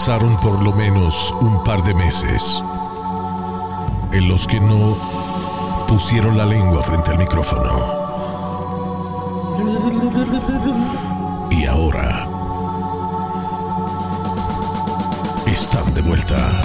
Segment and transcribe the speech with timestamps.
[0.00, 2.64] Pasaron por lo menos un par de meses
[4.12, 4.96] en los que no
[5.86, 7.98] pusieron la lengua frente al micrófono.
[11.50, 12.26] Y ahora
[15.46, 16.62] están de vuelta.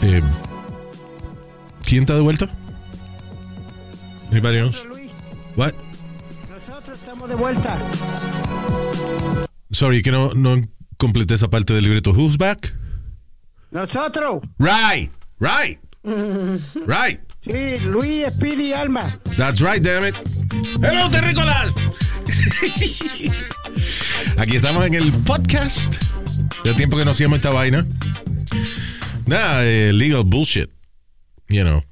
[0.00, 0.22] Eh,
[1.82, 2.48] ¿Quién está de vuelta?
[4.30, 4.78] Anybody else?
[5.56, 5.74] What?
[6.86, 7.76] nosotros estamos de vuelta.
[9.76, 10.56] Sorry, que no, no
[10.96, 12.12] completé esa parte del libreto.
[12.12, 12.72] Who's back?
[13.70, 14.40] Nosotros.
[14.58, 15.78] Right, right,
[16.86, 17.20] right.
[17.42, 19.20] Sí, Luis, Speedy Alma.
[19.36, 20.14] That's right, damn it.
[20.80, 21.74] Hello, terrícolas.
[24.38, 26.02] Aquí estamos en el podcast.
[26.64, 27.86] De tiempo que no hacíamos esta vaina.
[29.26, 30.70] Nada, eh, legal bullshit.
[31.50, 31.84] You know.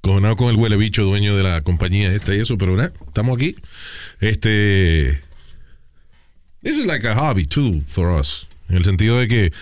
[0.00, 3.36] Cojonado con el huele bicho dueño de la compañía esta y eso, pero nada, estamos
[3.36, 3.54] aquí.
[4.18, 5.29] Este.
[6.62, 8.46] This is like a hobby too for us.
[8.68, 9.52] En el sentido de que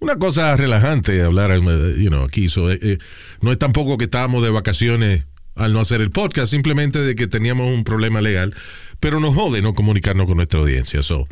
[0.00, 1.50] una cosa relajante hablar,
[1.98, 2.48] you know, aquí.
[2.48, 2.98] So, eh, eh,
[3.40, 7.26] no es tampoco que estábamos de vacaciones al no hacer el podcast, simplemente de que
[7.26, 8.54] teníamos un problema legal,
[9.00, 11.02] pero nos jode no comunicarnos con nuestra audiencia.
[11.02, 11.26] So,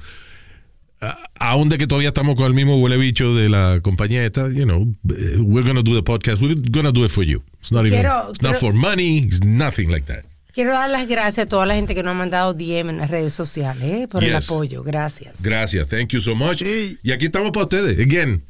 [1.39, 4.65] aún de que todavía estamos con el mismo huele bicho de la compañía esta, you
[4.65, 6.43] know, eh, we're gonna do the podcast.
[6.43, 7.43] We're gonna do it for you.
[7.61, 9.19] It's not even, Quiero- it's not for money.
[9.19, 10.25] It's nothing like that.
[10.53, 13.11] Quiero dar las gracias a toda la gente que nos ha mandado DM en las
[13.11, 14.09] redes sociales ¿eh?
[14.09, 14.83] por el apoyo.
[14.83, 15.43] Gracias.
[15.43, 15.89] Gracias.
[15.89, 16.59] Thank you so much.
[16.59, 16.99] Sí.
[17.03, 17.99] Y aquí estamos para ustedes.
[17.99, 18.45] Again,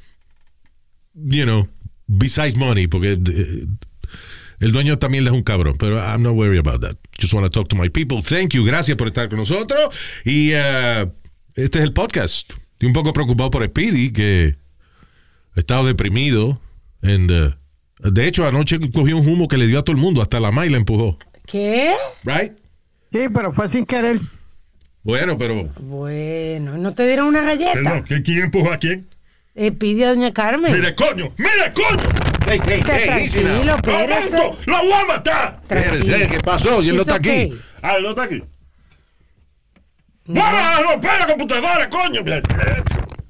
[1.15, 1.69] you know,
[2.07, 3.67] besides money, porque eh,
[4.61, 6.97] el dueño también es un cabrón, pero I'm not worried about that.
[7.19, 8.23] Just want to talk to my people.
[8.23, 8.65] Thank you.
[8.65, 9.95] Gracias por estar con nosotros.
[10.25, 11.11] Y eh,
[11.55, 12.53] este es el podcast.
[12.73, 14.57] Estoy un poco preocupado por Speedy, que
[15.57, 16.61] ha estado deprimido.
[17.03, 20.23] And, uh, de hecho, anoche cogió un humo que le dio a todo el mundo.
[20.23, 21.19] Hasta la May la empujó.
[21.51, 21.95] ¿Qué?
[22.25, 22.53] Right?
[23.13, 24.21] Sí, pero fue sin querer.
[25.03, 25.65] Bueno, pero...
[25.81, 27.73] Bueno, ¿no te dieron una galleta?
[27.73, 29.09] Perdón, ¿que- ¿quién empujó a quién?
[29.57, 30.73] Eh, pide a doña Carmen.
[30.73, 31.33] ¡Mire, coño!
[31.37, 32.09] ¡Mire, coño!
[32.47, 34.31] Hey, hey, Está tranquilo, espérese.
[34.31, 34.59] ¡Momento!
[34.67, 35.61] ¡Lo voy a matar!
[35.69, 36.79] ¿Qué pasó?
[36.81, 37.53] ¿Quién no está aquí?
[37.83, 38.43] Ah, ¿no está aquí?
[40.27, 42.21] ¡Vamos a romper la computadora, coño!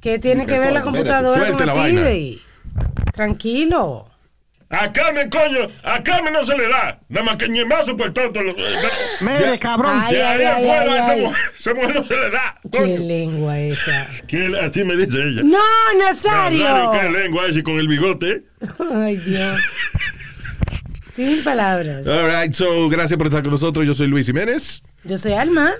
[0.00, 2.38] ¿Qué tiene que ver la computadora con la pide?
[3.14, 4.09] Tranquilo.
[4.72, 7.00] A Carmen, coño, a Carmen no se le da.
[7.08, 8.38] Nada más que ñemazo por tonto.
[9.20, 10.00] Mire, cabrón.
[10.04, 11.16] Ay, De ahí ay, afuera, ay, esa.
[11.26, 12.60] Mujer, esa mujer no se le da.
[12.70, 12.98] ¿Qué coño.
[12.98, 14.06] lengua esa?
[14.28, 15.42] Que así me dice ella.
[15.42, 15.58] ¡No,
[15.98, 17.10] Nazario, ¿Qué Nazario!
[17.19, 18.44] lengua ese con el bigote?
[18.94, 19.60] Ay, Dios.
[21.12, 22.06] Sin palabras.
[22.06, 23.84] All right, so gracias por estar con nosotros.
[23.84, 24.82] Yo soy Luis Jiménez.
[25.02, 25.72] Yo soy Alma.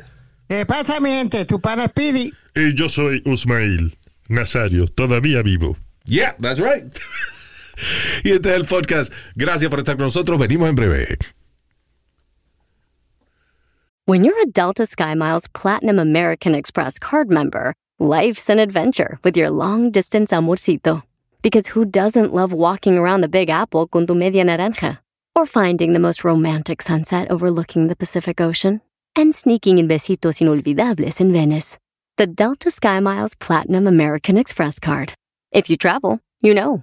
[0.49, 1.45] ¿Qué pasa, mi gente?
[1.45, 2.33] Tu pana Speedy.
[2.57, 3.97] Y yo soy Usmail
[4.27, 5.77] Nazario, todavía vivo.
[6.07, 6.85] Yeah, that's right.
[8.25, 9.13] y este es el podcast.
[9.35, 10.39] Gracias por estar con nosotros.
[10.39, 11.19] Venimos en breve.
[14.07, 19.51] When you're a Delta SkyMiles Platinum American Express card member, life's an adventure with your
[19.51, 21.03] long distance amorcito.
[21.43, 24.99] Because who doesn't love walking around the Big Apple con tu media naranja?
[25.37, 28.81] Or finding the most romantic sunset overlooking the Pacific Ocean?
[29.15, 31.79] And sneaking in besitos inolvidables in Venice.
[32.17, 35.15] The Delta SkyMiles Platinum American Express card.
[35.53, 36.83] If you travel, you know.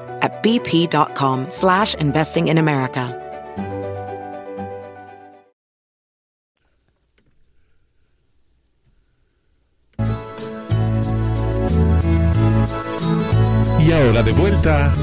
[0.21, 3.17] at bp.com slash investing in America.
[13.79, 14.93] Y ahora de vuelta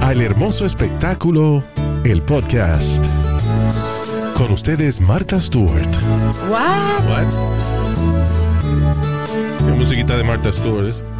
[0.00, 1.62] al hermoso espectáculo,
[2.04, 3.04] el podcast.
[4.34, 5.88] Con ustedes, Marta Stewart.
[6.48, 7.04] What?
[7.08, 7.28] What?
[9.58, 11.13] ¿Qué musiquita de Marta Stewart?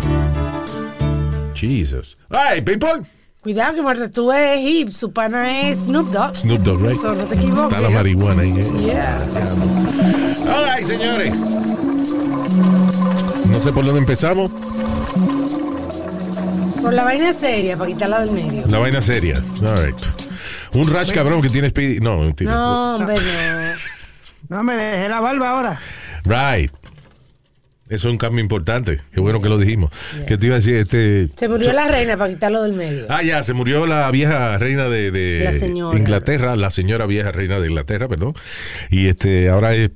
[1.64, 1.88] Es?
[1.90, 2.16] Jesus.
[2.30, 3.02] All right, people.
[3.40, 6.34] Cuidado que Marta, tú es hip, su pana es Snoop Dogg.
[6.34, 6.98] Snoop Dogg, right?
[6.98, 7.64] So, no te equivoques.
[7.64, 8.54] Está la marihuana ahí.
[8.58, 8.72] eh.
[8.86, 9.26] Yeah.
[10.50, 11.34] All right, señores.
[13.50, 14.50] No sé por dónde empezamos.
[16.80, 18.64] Por la vaina seria, para quitarla del medio.
[18.66, 19.42] La vaina seria.
[19.62, 19.96] All right.
[20.72, 22.00] Un rash cabrón que tiene Speedy.
[22.00, 22.50] No, mentira.
[22.50, 24.56] No, hombre, no.
[24.56, 25.80] No me dejé la barba ahora.
[26.24, 26.72] Right.
[27.88, 29.00] Eso es un cambio importante.
[29.12, 29.90] Qué bueno que lo dijimos.
[30.26, 31.28] Que te iba a decir, este.
[31.36, 33.06] Se murió la reina para quitarlo del medio.
[33.10, 35.98] Ah, ya, se murió la vieja reina de, de La señora.
[35.98, 38.34] Inglaterra, la señora vieja reina de Inglaterra, perdón.
[38.90, 39.90] Y este, ahora es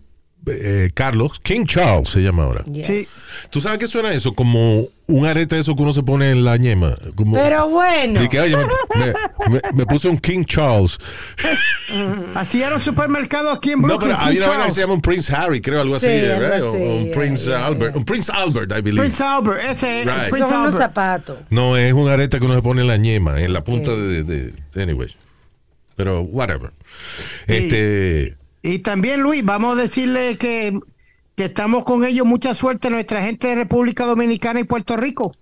[0.51, 2.65] eh, Carlos, King Charles se llama ahora.
[2.65, 2.87] Yes.
[2.87, 3.07] Sí.
[3.51, 4.33] ¿Tú sabes qué suena eso?
[4.35, 6.95] Como un arete de eso que uno se pone en la ñema.
[7.15, 8.21] Como, Pero bueno.
[8.29, 9.13] Que, oye, me, me-
[9.51, 10.99] me- me puse un King Charles.
[12.35, 14.11] Así era un supermercado aquí en No, Brooklyn.
[14.17, 16.63] pero había una vaina que se llama un Prince Harry, creo, algo Sí, así?
[16.63, 17.97] O- o un yeah, Prince yeah, Albert.
[17.97, 19.01] Un Prince Albert, I believe.
[19.01, 20.31] Prince Albert, ese es Right.
[20.31, 20.77] Prince Son unos Albert.
[20.83, 21.39] zapatos.
[21.51, 24.23] No, es un arete que uno se pone en la ñema, en la punta de,
[24.25, 25.09] de, de- Anyway.
[25.97, 26.71] Pero, whatever.
[27.47, 28.37] Este.
[28.69, 30.79] Y también, Luis, vamos a decirle que,
[31.35, 32.27] que estamos con ellos.
[32.27, 35.33] Mucha suerte nuestra gente de República Dominicana y Puerto Rico.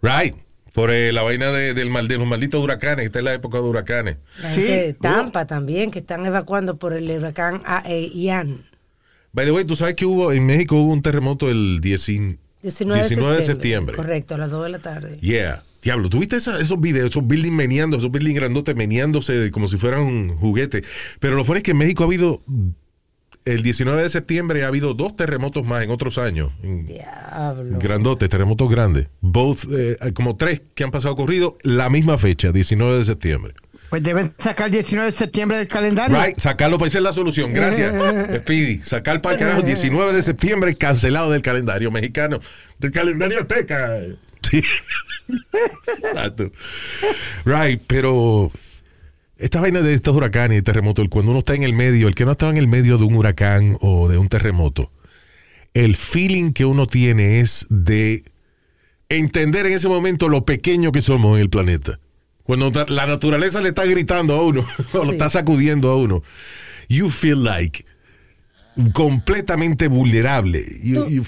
[0.00, 0.34] Right.
[0.72, 3.04] Por eh, la vaina de, del mal, de los malditos huracanes.
[3.06, 4.16] Esta es la época de huracanes.
[4.40, 4.62] La Sí.
[4.62, 8.64] gente de Tampa también, que están evacuando por el huracán A- eh, Ian.
[9.32, 13.36] By the way, tú sabes que hubo en México hubo un terremoto el 19, 19,
[13.36, 13.96] de septiembre.
[13.96, 15.18] Correcto, a las 2 de la tarde.
[15.20, 15.62] Yeah.
[15.82, 20.36] Diablo, ¿tuviste esos videos, esos buildings meneando, esos buildings grandotes meneándose como si fueran un
[20.36, 20.84] juguete?
[21.18, 22.42] Pero lo fuerte es que en México ha habido,
[23.44, 26.52] el 19 de septiembre ha habido dos terremotos más en otros años.
[26.62, 27.78] Diablo.
[27.80, 29.08] Grandotes, terremotos grandes.
[29.20, 33.54] Both, eh, como tres que han pasado corrido, la misma fecha, 19 de septiembre.
[33.90, 36.16] Pues deben sacar el 19 de septiembre del calendario.
[36.18, 37.52] Right, sacarlo para esa es la solución.
[37.52, 37.92] Gracias,
[38.38, 38.82] Speedy.
[38.84, 42.38] Sacar para el carajo 19 de septiembre cancelado del calendario mexicano.
[42.78, 43.98] Del calendario azteca.
[44.42, 44.62] Sí.
[46.02, 46.50] Exacto.
[47.44, 48.50] Right, pero
[49.38, 52.24] esta vaina de estos huracanes y terremotos, cuando uno está en el medio, el que
[52.24, 54.90] no estaba en el medio de un huracán o de un terremoto,
[55.74, 58.24] el feeling que uno tiene es de
[59.08, 61.98] entender en ese momento lo pequeño que somos en el planeta.
[62.42, 65.10] Cuando la naturaleza le está gritando a uno, o lo Sí.
[65.12, 66.22] está sacudiendo a uno,
[66.88, 67.84] you feel like
[68.92, 70.64] completamente vulnerable.
[70.82, 71.24] You,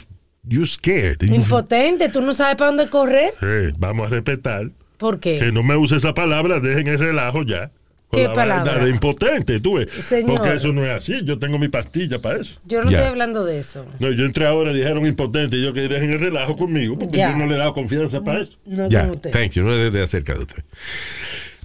[0.48, 1.22] you, scared.
[1.22, 3.34] Impotente, tú no sabes para dónde correr.
[3.42, 4.70] Eh, vamos a respetar.
[4.98, 5.52] ¿Por Que qué?
[5.52, 7.70] no me use esa palabra, dejen el relajo ya.
[8.12, 8.84] ¿Qué palabra?
[8.84, 9.88] de impotente, tú ves.
[9.90, 10.36] Señor.
[10.36, 11.22] Porque eso no es así.
[11.24, 12.60] Yo tengo mi pastilla para eso.
[12.64, 12.98] Yo no Ya.
[12.98, 13.84] estoy hablando de eso.
[13.98, 17.18] No, yo entré ahora y dijeron impotente y yo que dejen el relajo conmigo porque
[17.18, 17.32] Ya.
[17.32, 18.52] yo no le he dado confianza para eso.
[18.66, 19.32] No Ya, usted.
[19.32, 19.64] thank you.
[19.64, 20.62] No es de acerca de usted.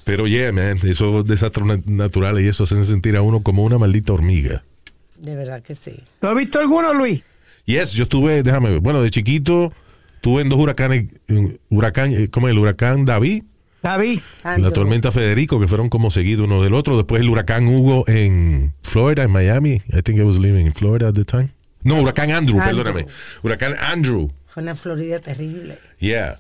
[0.06, 3.78] Pero yeah, man, esos desastres na- naturales y eso hacen sentir a uno como una
[3.78, 4.64] maldita hormiga.
[5.18, 6.00] De verdad que sí.
[6.22, 7.24] ¿Lo has visto alguno, Luis?
[7.69, 9.71] Yes, yo estuve, déjame ver, bueno, de chiquito
[10.21, 11.19] tuve en dos huracanes,
[11.69, 13.44] huracán, eh, como el huracán David,
[13.83, 14.21] David.
[14.44, 16.98] la tormenta Federico, que fueron como seguidos uno del otro.
[16.98, 19.83] Después el huracán Hugo en Florida, en Miami.
[19.94, 21.50] I think I was living in Florida at the time.
[21.83, 22.83] No, huracán Andrew, Andrew.
[22.83, 23.06] perdóname.
[23.44, 24.31] Huracán Andrew.
[24.48, 25.77] Fue una Florida terrible.
[26.00, 26.39] Yeah.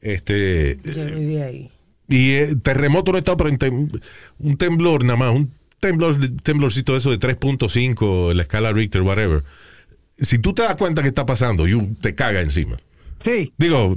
[0.00, 1.70] Este, Yo viví ahí.
[2.08, 4.00] Y eh, terremoto no está, pero en tem-
[4.38, 5.50] un temblor nada más, un
[5.80, 9.42] temblor, temblorcito de eso de 3.5 en la escala Richter, whatever.
[10.18, 12.76] Si tú te das cuenta que está pasando, you, te caga encima.
[13.24, 13.52] Sí.
[13.56, 13.96] Digo,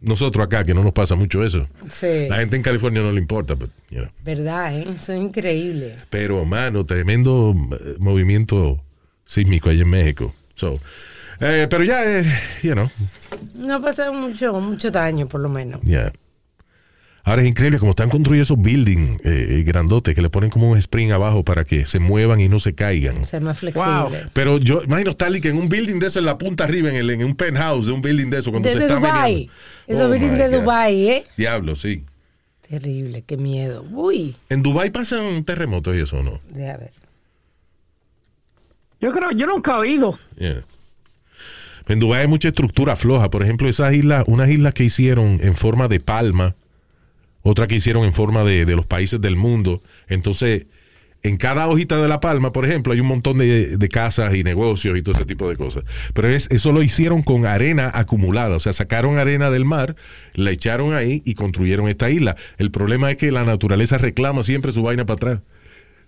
[0.00, 1.66] nosotros acá, que no nos pasa mucho eso.
[1.90, 2.26] Sí.
[2.28, 4.10] La gente en California no le importa, but, you know.
[4.24, 4.86] ¿Verdad, eh?
[4.94, 5.96] Eso es increíble.
[6.10, 8.78] pero mano, tremendo eh, movimiento
[9.24, 10.34] sísmico allá en México.
[10.54, 10.78] So,
[11.40, 12.24] eh, pero ya, eh,
[12.62, 12.90] you know,
[13.54, 15.80] No ha pasado mucho, mucho daño, por lo menos.
[15.82, 16.12] ya.
[17.28, 20.78] Ahora es increíble como están construyendo esos buildings eh, grandotes que le ponen como un
[20.78, 23.24] spring abajo para que se muevan y no se caigan.
[23.26, 24.28] Ser más flexible.
[24.32, 26.96] Pero yo imagino Stanley que en un building de eso en la punta arriba, en,
[26.96, 29.32] el, en un penthouse de un building de eso, cuando se Desde está Dubai.
[29.32, 29.52] meneando.
[29.86, 30.60] Eso Oh, my de God.
[30.62, 31.24] Dubai, ¿eh?
[31.36, 32.04] Diablo, sí.
[32.68, 33.84] Terrible, qué miedo.
[33.92, 36.40] Uy, ¿En Dubai pasan terremotos y eso o no?
[36.50, 36.92] deja ver.
[39.00, 40.18] Yo creo, yo nunca he oído.
[40.38, 40.62] Yeah.
[41.88, 43.30] En Dubái hay mucha estructura floja.
[43.30, 46.54] Por ejemplo, esas islas, unas islas que hicieron en forma de palma,
[47.48, 49.82] otra que hicieron en forma de, de los países del mundo.
[50.08, 50.66] Entonces,
[51.24, 54.44] en cada hojita de la palma, por ejemplo, hay un montón de, de casas y
[54.44, 55.82] negocios y todo ese tipo de cosas.
[56.14, 58.54] Pero es- eso lo hicieron con arena acumulada.
[58.54, 59.96] O sea, sacaron arena del mar,
[60.34, 62.36] la echaron ahí y construyeron esta isla.
[62.56, 65.40] El problema es que la naturaleza reclama siempre su vaina para atrás.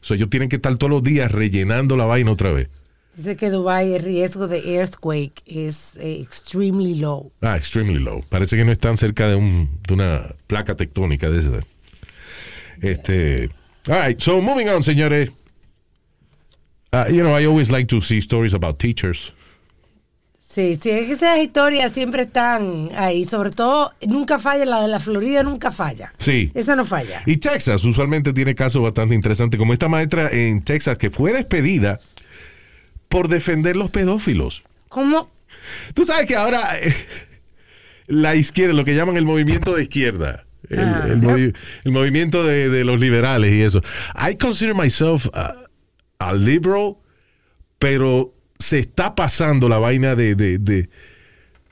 [0.00, 2.68] O sea, ellos tienen que estar todos los días rellenando la vaina otra vez.
[3.16, 7.32] Dice que Dubai el riesgo de earthquake es eh, extremely low.
[7.42, 8.24] Ah, extremely low.
[8.28, 11.60] Parece que no están cerca de, un, de una placa tectónica de esa.
[12.80, 13.50] Este.
[13.88, 15.30] All right, so moving on, señores.
[16.92, 19.32] Uh, you know, I always like to see stories about teachers.
[20.52, 23.24] Sí, sí, es que esas historias siempre están ahí.
[23.24, 26.12] Sobre todo, nunca falla, la de la Florida nunca falla.
[26.18, 26.50] Sí.
[26.54, 27.22] Esa no falla.
[27.24, 32.00] Y Texas usualmente tiene casos bastante interesantes, como esta maestra en Texas que fue despedida
[33.10, 34.62] por defender los pedófilos.
[34.88, 35.30] ¿Cómo?
[35.92, 36.94] Tú sabes que ahora eh,
[38.06, 41.04] la izquierda, lo que llaman el movimiento de izquierda, el, Ah.
[41.08, 43.82] el movi- el movimiento de, de los liberales y eso.
[44.16, 45.54] I consider myself a,
[46.18, 46.94] a liberal,
[47.78, 50.88] pero se está pasando la vaina de, de- de-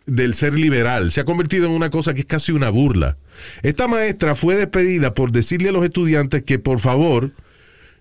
[0.07, 1.13] del ser liberal.
[1.13, 3.17] Se ha convertido en una cosa que es casi una burla.
[3.63, 7.33] Esta maestra fue despedida por decirle a los estudiantes que por favor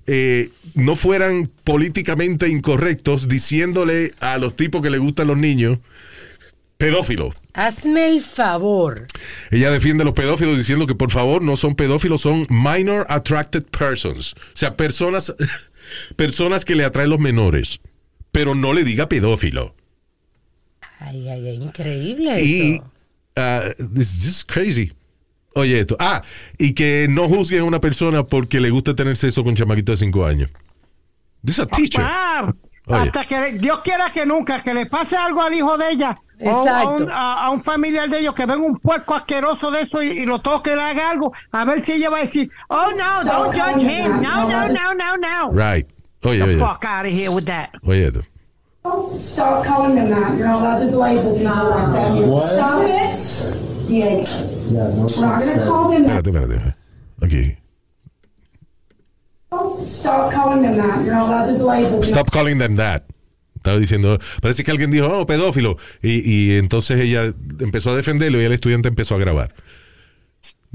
[0.07, 5.79] eh, no fueran políticamente incorrectos diciéndole a los tipos que le gustan los niños
[6.77, 7.35] pedófilos.
[7.53, 9.07] Hazme el favor.
[9.51, 13.63] Ella defiende a los pedófilos diciendo que por favor no son pedófilos, son minor attracted
[13.65, 14.33] persons.
[14.33, 15.33] O sea, personas,
[16.15, 17.79] personas que le atraen los menores.
[18.31, 19.73] Pero no le diga pedófilo.
[20.99, 22.83] Ay, ay, ay, increíble Y eso.
[23.37, 24.91] uh, this is crazy.
[25.57, 25.95] Oye, esto.
[25.99, 26.21] Ah,
[26.57, 29.97] y que no juzguen a una persona porque le gusta tener sexo con chamaquito de
[29.97, 30.51] 5 años.
[31.45, 32.03] This is a teacher.
[32.03, 32.53] Ah,
[32.87, 32.97] Oye.
[32.99, 36.15] hasta que le- Dios quiera que nunca, que le pase algo al hijo de ella.
[36.39, 36.89] o a Exacto.
[37.05, 40.19] un, a- a un familiar de ellos que venga un puerco asqueroso de eso y,
[40.19, 43.23] y lo toque, le haga algo, a ver si ella va a decir, oh no,
[43.23, 45.51] don't judge him, no, no, no, no, no.
[45.51, 45.87] Right.
[46.23, 46.59] Oye, The oye.
[46.59, 47.71] fuck out of here with that.
[47.83, 48.21] Oye, esto.
[49.19, 50.37] Stop calling them that.
[50.37, 52.13] You're not allowed to label people like that.
[52.53, 53.87] Stop it.
[53.87, 54.56] Diego.
[54.69, 56.25] We're not going to call them that.
[56.25, 56.75] Espérate, espérate.
[57.21, 57.57] Aquí.
[59.77, 61.05] Stop calling them that.
[61.05, 62.03] You're not allowed to label them.
[62.03, 63.05] Stop calling them that.
[63.55, 65.77] Estaba diciendo, parece que alguien dijo, oh, pedófilo.
[66.01, 69.53] Y, y entonces ella empezó a defenderlo y el estudiante empezó a grabar.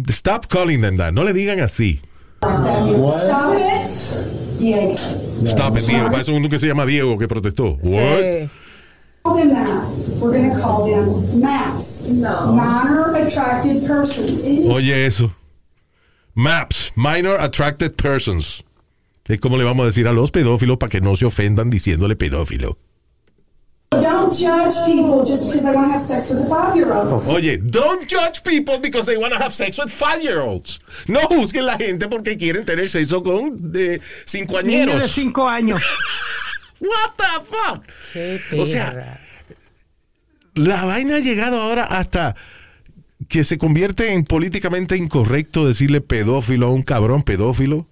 [0.09, 1.13] Stop calling them that.
[1.13, 2.01] No le digan así.
[2.43, 4.59] Stop it.
[4.59, 4.97] Diego.
[5.47, 6.07] Stop it, Diego.
[6.07, 7.79] Para eso uno que se llama Diego que protestó.
[7.83, 8.49] What?
[9.25, 9.89] Call them that.
[10.21, 12.09] We're going to call them MAPS.
[12.09, 12.53] No.
[12.53, 14.45] Minor attracted persons.
[14.69, 15.31] Oye eso.
[16.35, 18.63] MAPS, Minor Attracted Persons.
[19.29, 22.17] Es como le vamos a decir a los pedófilos para que no se ofendan diciéndole
[22.17, 22.77] pedófilo.
[23.91, 27.29] Don't judge people just because they want to have sex with a five-year-old.
[27.29, 30.81] Oye, don't judge people because they want to have sex with five-year-olds.
[31.09, 35.11] No juzguen la gente porque quieren tener sexo con de Niño de cincoañeros.
[35.11, 35.83] cinco años.
[36.83, 37.87] What the fuck?
[38.13, 39.21] Qué O sea.
[40.55, 42.35] La vaina ha llegado ahora hasta
[43.29, 47.87] que se convierte en políticamente incorrecto decirle pedófilo a un cabrón pedófilo.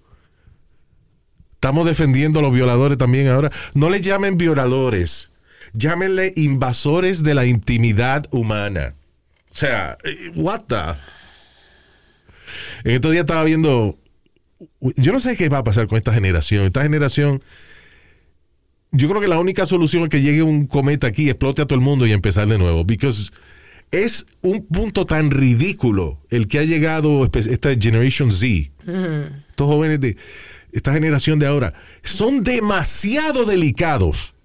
[1.53, 3.51] Estamos defendiendo a los violadores también ahora.
[3.73, 5.31] No le llamen violadores,
[5.73, 8.93] llámenle invasores de la intimidad humana.
[9.51, 10.75] O sea, eh, what the?
[12.83, 13.97] En estos días estaba viendo.
[14.79, 16.65] Yo no sé qué va a pasar con esta generación.
[16.65, 17.41] Esta generación.
[18.91, 21.79] Yo creo que la única solución es que llegue un cometa aquí, explote a todo
[21.79, 22.83] el mundo y empezar de nuevo.
[22.83, 23.31] Because
[23.91, 28.71] es un punto tan ridículo el que ha llegado esta Generation Z.
[29.49, 30.17] Estos jóvenes de
[30.73, 34.35] esta generación de ahora son demasiado delicados.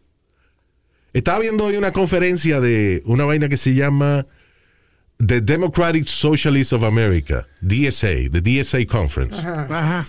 [1.12, 4.26] Estaba viendo hoy una conferencia de una vaina que se llama
[5.24, 9.34] The Democratic Socialists of America, DSA, the DSA Conference.
[9.34, 10.06] Ajá.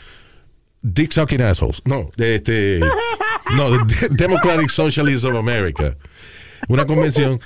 [0.84, 1.82] Dick sucking assholes.
[1.86, 2.80] No, de este.
[3.56, 5.96] No, the Democratic Socialists of America.
[6.70, 7.40] Una convención.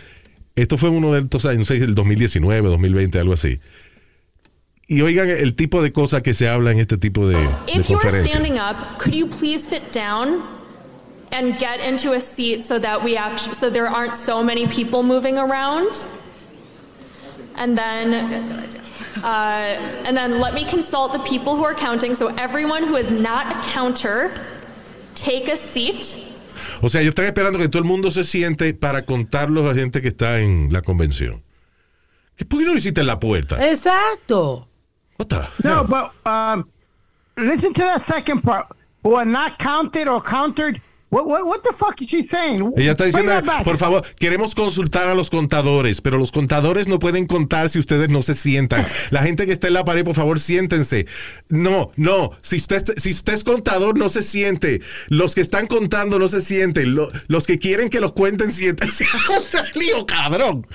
[0.56, 3.60] Esto fue uno de estos años, no sé, el 2019, 2020, algo así.
[4.88, 7.90] Y oigan el tipo de cosas que se habla en este tipo de, de If
[7.90, 8.28] are conferencias.
[8.30, 10.42] standing up, could you please sit down
[11.32, 15.02] and get into a seat so that we actually so there aren't so many people
[15.04, 15.88] moving around?
[17.56, 18.68] And then
[19.24, 22.15] uh, and then let me consult the people who are counting.
[22.15, 24.31] So everyone who is not a counter,
[25.15, 26.17] take a seat.
[26.81, 30.01] O sea, ellos están esperando que todo el mundo se siente para contarlos a gente
[30.01, 31.43] que está en la convención.
[32.36, 33.58] ¿Qué- ¿Por qué no lo hiciste en la puerta?
[33.70, 34.67] Exacto.
[35.17, 35.84] What the No, hell?
[35.88, 36.67] but um,
[37.38, 38.67] listen to that second part.
[39.03, 40.81] Who are not counted or countered.
[41.12, 42.72] What, what, what the fuck is she saying?
[42.77, 43.34] Ella está diciendo,
[43.65, 48.10] por favor, queremos consultar a los contadores, pero los contadores no pueden contar si ustedes
[48.10, 48.86] no se sientan.
[49.10, 51.08] La gente que está en la pared, por favor, siéntense.
[51.50, 54.80] No, no, si usted, si usted es contador, no se siente.
[55.10, 56.96] Los que están contando no se sienten.
[56.96, 59.06] Lo- los que quieren que los cuenten, siéntense.
[59.75, 60.65] Lío, cabrón.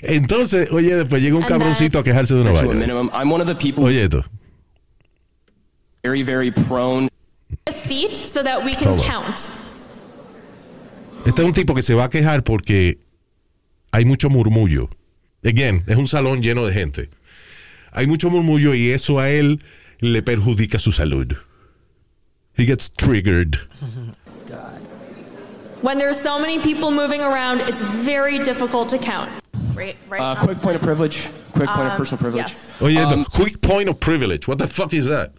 [0.00, 2.72] Entonces, oye, después llega un And cabroncito a quejarse de una vaina.
[2.72, 3.10] minimum.
[3.12, 4.24] I'm one of the people Oye, esto.
[6.02, 7.10] very, very prone
[7.72, 9.06] so that we can Hold on.
[9.06, 9.50] count.
[11.26, 12.98] Este es un tipo que se va a quejar porque
[13.92, 14.88] hay mucho murmullo.
[15.44, 17.08] Again, es un salón lleno de gente.
[17.92, 19.60] Hay mucho murmullo y eso a él
[20.00, 21.36] le perjudica su salud.
[22.56, 23.58] He gets triggered.
[24.48, 24.82] God.
[25.82, 29.30] When there's so many people moving around, it's very difficult to count.
[29.74, 30.20] Right, right.
[30.20, 31.28] Uh, quick point of privilege.
[31.52, 32.48] Quick point of Um, personal privilege.
[32.48, 32.74] yes.
[32.80, 34.48] Oye, esto, Um, quick point of privilege.
[34.48, 35.32] What the fuck is that?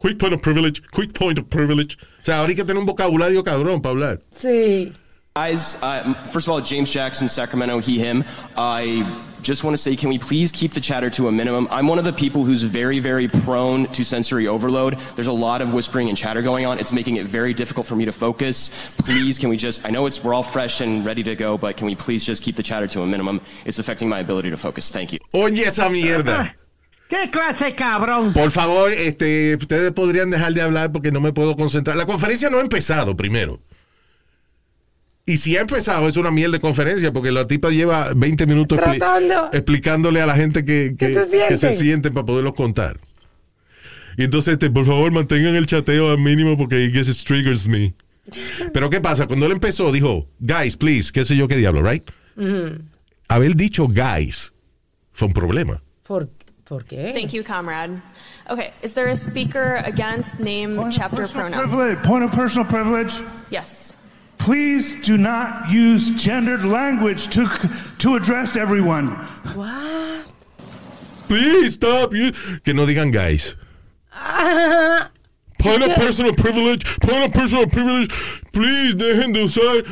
[0.00, 1.98] Quick point of privilege, quick point of privilege.
[2.20, 4.20] O sea, ahora hay que tener un vocabulario cabrón para hablar.
[4.34, 4.94] Sí.
[5.36, 8.24] Guys, uh, first of all, James Jackson, Sacramento, he, him.
[8.56, 11.68] I just want to say, can we please keep the chatter to a minimum?
[11.70, 14.98] I'm one of the people who's very, very prone to sensory overload.
[15.16, 16.78] There's a lot of whispering and chatter going on.
[16.78, 18.70] It's making it very difficult for me to focus.
[18.98, 21.76] Please, can we just, I know it's, we're all fresh and ready to go, but
[21.76, 23.42] can we please just keep the chatter to a minimum?
[23.66, 24.90] It's affecting my ability to focus.
[24.90, 25.18] Thank you.
[25.34, 26.54] Oye, esa mierda.
[27.10, 28.32] ¿Qué clase cabrón?
[28.32, 31.96] Por favor, este, ustedes podrían dejar de hablar porque no me puedo concentrar.
[31.96, 33.60] La conferencia no ha empezado primero.
[35.26, 38.78] Y si ha empezado, es una mierda de conferencia porque la tipa lleva 20 minutos
[38.80, 41.48] expli- explicándole a la gente que, que, se sienten.
[41.48, 42.98] que se sienten para poderlos contar.
[44.16, 47.94] Y entonces, este, por favor, mantengan el chateo al mínimo porque it it triggers me.
[48.72, 49.26] Pero ¿qué pasa?
[49.26, 52.08] Cuando él empezó, dijo, guys, please, qué sé yo qué diablo, right?
[53.28, 54.52] Haber dicho guys
[55.12, 55.82] fue un problema.
[56.06, 56.28] ¿Por,
[56.70, 57.12] ¿Por qué?
[57.12, 58.00] Thank you, comrade.
[58.48, 61.58] Okay, is there a speaker against name, chapter, pronoun?
[61.58, 63.12] Privilege, point of personal privilege.
[63.50, 63.96] Yes.
[64.38, 67.48] Please do not use gendered language to
[67.98, 69.08] to address everyone.
[69.56, 70.30] What?
[71.26, 72.14] Please stop.
[72.14, 72.30] you-
[72.64, 73.56] Que no digan guys.
[74.14, 75.10] Ah.
[75.58, 78.10] Point of personal privilege, point of personal privilege.
[78.52, 79.84] Please dejen de usar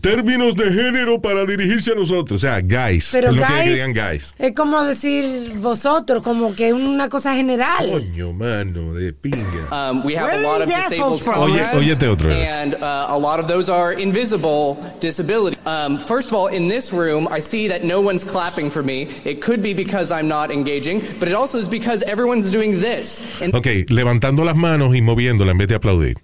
[0.00, 2.42] términos de género para dirigirse a nosotros.
[2.42, 3.10] O sea, guys.
[3.12, 4.34] Pero Él no quiere que guys- digan guys.
[4.38, 7.86] Es como decir vosotros, como que una cosa general.
[7.90, 9.68] Coño, mano, de pinga.
[9.70, 11.22] Um, we have a lot of disabled?
[11.36, 12.30] Oye, óyete otro.
[12.30, 15.56] and uh, a lot of those are invisible disability.
[15.66, 19.08] Um, first of all, in this room, I see that no one's clapping for me.
[19.24, 23.20] It could be because I'm not engaging, but it also is because everyone's doing this.
[23.42, 26.16] And Ok, levantando las manos y moviéndolas en vez de aplaudir.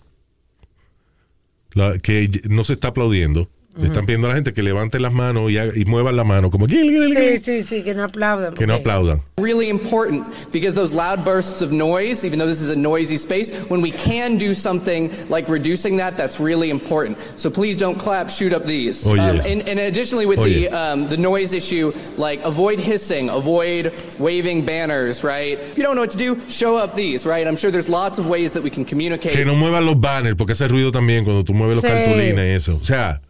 [1.74, 3.48] La- que no se está aplaudiendo.
[3.74, 6.50] Le están pidiendo a la gente que levante las manos y, y muevan la mano
[6.50, 8.52] como Sí, sí, sí, que no aplaudan.
[8.54, 9.22] que no aplaudan.
[9.38, 13.50] really important because those loud bursts of noise, even though this is a noisy space,
[13.70, 17.16] when we can do something like reducing that, that's really important.
[17.36, 19.06] So please don't clap, shoot up these.
[19.06, 19.46] Oh, um, yes.
[19.46, 20.92] and, and additionally, with Oh, the yeah.
[20.92, 25.58] um, the noise issue, like avoid hissing, avoid waving banners, right?
[25.58, 27.46] If you don't know what to do, show up these, right?
[27.46, 29.32] I'm sure there's lots of ways that we can communicate.
[29.32, 31.88] Que no muevan los banners, porque hace ruido también cuando tú mueves los Sí.
[31.90, 32.76] cartulinas y eso.
[32.80, 33.20] O sea,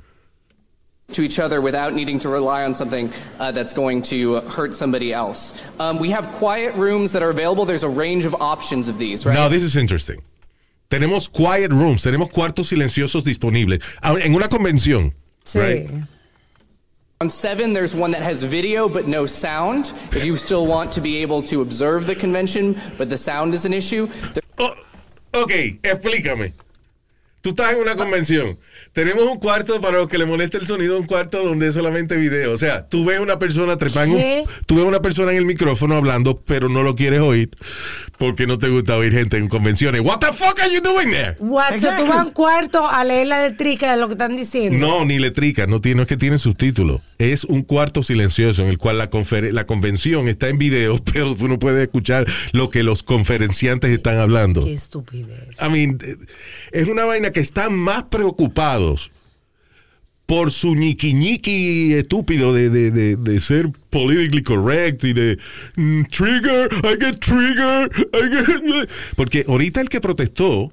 [1.14, 5.12] to each other without needing to rely on something uh, that's going to hurt somebody
[5.12, 5.55] else.
[5.79, 7.64] Um, we have quiet rooms that are available.
[7.64, 9.35] There's a range of options of these, right?
[9.35, 10.22] now this is interesting.
[10.90, 13.83] Tenemos quiet rooms, tenemos cuartos silenciosos disponibles.
[14.03, 15.14] En una convención.
[15.55, 15.88] right?
[17.22, 19.92] On seven, there's one that has video but no sound.
[20.11, 23.64] If you still want to be able to observe the convention, but the sound is
[23.64, 24.09] an issue.
[25.33, 26.53] Ok, explícame.
[27.42, 28.57] Tú estás en una convención.
[28.92, 32.16] Tenemos un cuarto para los que le molesta el sonido, un cuarto donde es solamente
[32.16, 32.52] video.
[32.52, 34.44] O sea, tú ves una persona trepando, ¿Qué?
[34.66, 37.50] tú ves una persona en el micrófono hablando, pero no lo quieres oír
[38.16, 40.02] porque no te gusta oír gente en convenciones.
[40.02, 41.35] What the fuck are you doing there?
[41.40, 44.37] What, so tú vas a un cuarto a leer la eléctrica de lo que están
[44.37, 44.78] diciendo.
[44.78, 47.00] No, ni letrica, no, tiene, no es que tiene subtítulos.
[47.18, 51.35] Es un cuarto silencioso en el cual la, confer- la convención está en video, pero
[51.35, 54.64] tú no puedes escuchar lo que los conferenciantes están hablando.
[54.64, 55.57] Qué estupidez.
[55.61, 55.98] I mean,
[56.70, 59.10] es una vaina que están más preocupados
[60.26, 65.38] por su ñiqui ñiqui estúpido de, de, de, de ser politically correct y de
[65.76, 68.88] mm, trigger, I get trigger, I get...
[69.16, 70.72] Porque ahorita el que protestó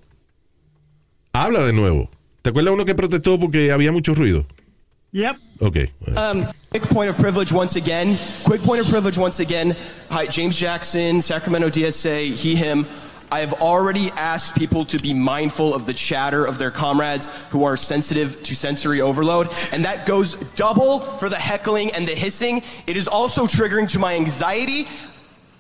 [1.34, 2.10] habla de nuevo.
[2.42, 4.46] ¿Te acuerdas uno que protestó porque había mucho ruido?
[5.12, 5.36] Yep.
[5.60, 5.78] Ok.
[6.16, 8.16] Um, quick point of privilege once again.
[8.46, 9.76] Quick point of privilege once again.
[10.10, 12.86] Hi, James Jackson, Sacramento DSA, he, him.
[13.32, 17.64] I have already asked people to be mindful of the chatter of their comrades who
[17.64, 22.64] are sensitive to sensory overload, and that goes double for the heckling and the hissing.
[22.88, 24.88] It is also triggering to my anxiety.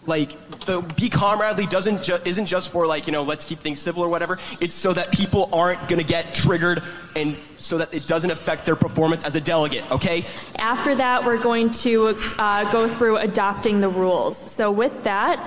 [0.09, 0.31] Like
[0.65, 4.03] the be comradely doesn't ju- isn't just for like you know let's keep things civil
[4.03, 4.39] or whatever.
[4.59, 6.81] It's so that people aren't gonna get triggered
[7.15, 9.83] and so that it doesn't affect their performance as a delegate.
[9.91, 10.25] Okay.
[10.57, 14.37] After that, we're going to uh, go through adopting the rules.
[14.37, 15.37] So, with that,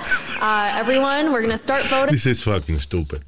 [0.41, 2.13] uh, everyone, we're going to start voting.
[2.13, 3.23] This is fucking stupid.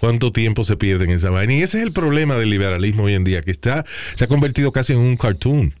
[0.00, 1.54] ¿Cuánto tiempo se pierde en esa vaina?
[1.54, 4.70] Y ese es el problema del liberalismo hoy en día, que está, se ha convertido
[4.70, 5.74] casi en un cartoon.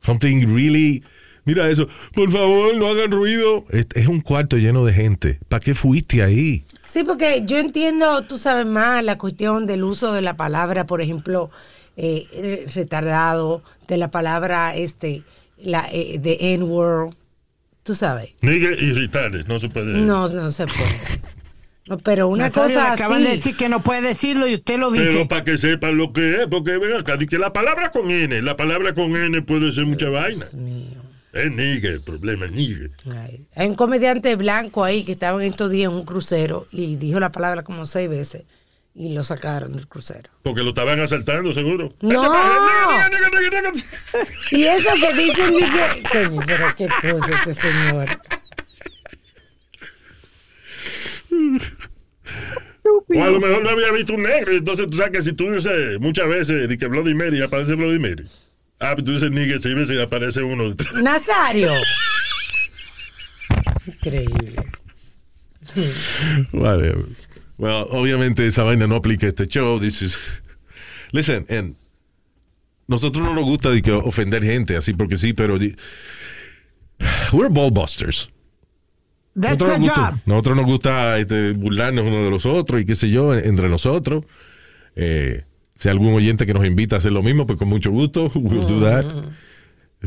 [0.00, 1.02] Something really...
[1.44, 3.64] Mira eso, por favor, no hagan ruido.
[3.70, 5.38] Es, es un cuarto lleno de gente.
[5.48, 6.64] ¿Para qué fuiste ahí?
[6.84, 11.00] Sí, porque yo entiendo, tú sabes más, la cuestión del uso de la palabra, por
[11.00, 11.50] ejemplo,
[11.96, 15.22] eh, retardado, de la palabra este,
[15.58, 17.14] la eh, de N-word,
[17.82, 18.30] tú sabes.
[18.40, 19.98] Nigga irritables, no se puede.
[19.98, 20.94] No, no se puede.
[22.02, 25.04] Pero una Nazario, cosa acaban de decir que no puede decirlo y usted lo dice.
[25.04, 28.40] Pero para que sepan lo que es, porque ven acá, que la palabra con N,
[28.40, 30.46] la palabra con N puede ser mucha vaina.
[31.34, 32.90] Es nigga, el problema es nigga.
[33.56, 37.18] Hay un comediante blanco ahí que estaba en estos días en un crucero y dijo
[37.18, 38.44] la palabra como seis veces
[38.94, 40.30] y lo sacaron del crucero.
[40.42, 41.92] Porque lo estaban asaltando, seguro.
[42.00, 42.22] No.
[42.22, 43.10] Nigga.
[44.52, 46.28] Y eso que dicen que.
[46.28, 48.06] Coño, pero qué cosa este señor.
[52.84, 54.52] O a lo mejor no había visto un negro.
[54.52, 57.98] Entonces tú sabes que si tú dices muchas veces di que Bloody Mary aparece Bloody
[57.98, 58.24] Mary.
[58.80, 60.74] Ah, pero tú dices nigga seis veces y aparece uno.
[61.02, 61.70] Nazario.
[63.86, 64.54] Increíble.
[66.52, 66.94] Vale.
[67.56, 69.78] Well, obviamente esa vaina no aplica a este show.
[69.78, 70.18] This is...
[71.12, 71.76] Listen, and
[72.88, 75.56] nosotros no nos gusta de que ofender gente así porque sí, pero
[77.32, 78.28] we're ballbusters.
[79.34, 80.20] That's Nosotros nos gusta, job.
[80.26, 84.24] nosotros nos gusta este, burlarnos uno de los otros y qué sé yo, entre nosotros.
[84.96, 85.44] Eh,
[85.78, 88.66] si algún oyente que nos invita a hacer lo mismo, pues con mucho gusto, we'll
[88.66, 89.04] do that.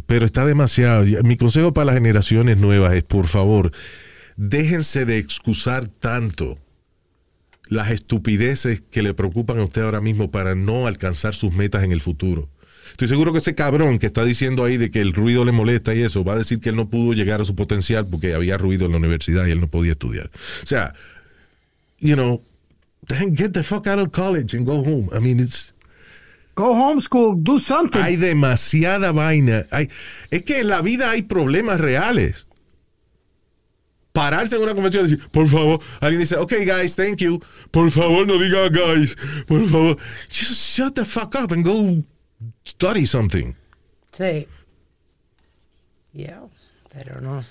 [0.05, 1.05] Pero está demasiado.
[1.23, 3.71] Mi consejo para las generaciones nuevas es, por favor,
[4.35, 6.59] déjense de excusar tanto
[7.69, 11.91] las estupideces que le preocupan a usted ahora mismo para no alcanzar sus metas en
[11.91, 12.49] el futuro.
[12.91, 15.93] Estoy seguro que ese cabrón que está diciendo ahí de que el ruido le molesta
[15.93, 18.57] y eso, va a decir que él no pudo llegar a su potencial porque había
[18.57, 20.31] ruido en la universidad y él no podía estudiar.
[20.63, 20.93] O sea,
[21.99, 22.41] you know,
[23.07, 25.09] then get the fuck out of college and go home.
[25.13, 25.73] I mean, it's...
[26.55, 28.01] Go homeschool, do something.
[28.01, 29.65] Hay demasiada vaina.
[29.71, 29.89] Hay,
[30.31, 32.47] es que en la vida hay problemas reales.
[34.11, 37.39] Pararse en una convención y decir, por favor, alguien dice, ok, guys, thank you.
[37.69, 39.15] Por favor, no diga guys.
[39.45, 39.97] Por favor,
[40.29, 42.03] just shut the fuck up and go
[42.63, 43.53] study something.
[44.11, 44.47] Sí.
[46.13, 46.41] Yeah,
[46.91, 47.43] pero no.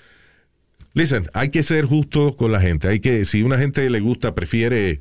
[0.93, 2.89] Listen, hay que ser justo con la gente.
[2.89, 4.99] Hay que, si una gente le gusta, prefiere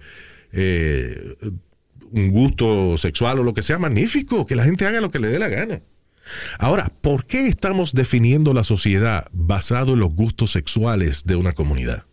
[0.57, 1.37] eh,
[2.13, 5.29] un gusto sexual o lo que sea, magnífico, que la gente haga lo que le
[5.29, 5.83] dé la gana.
[6.59, 12.05] Ahora, ¿por qué estamos definiendo la sociedad basado en los gustos sexuales de una comunidad?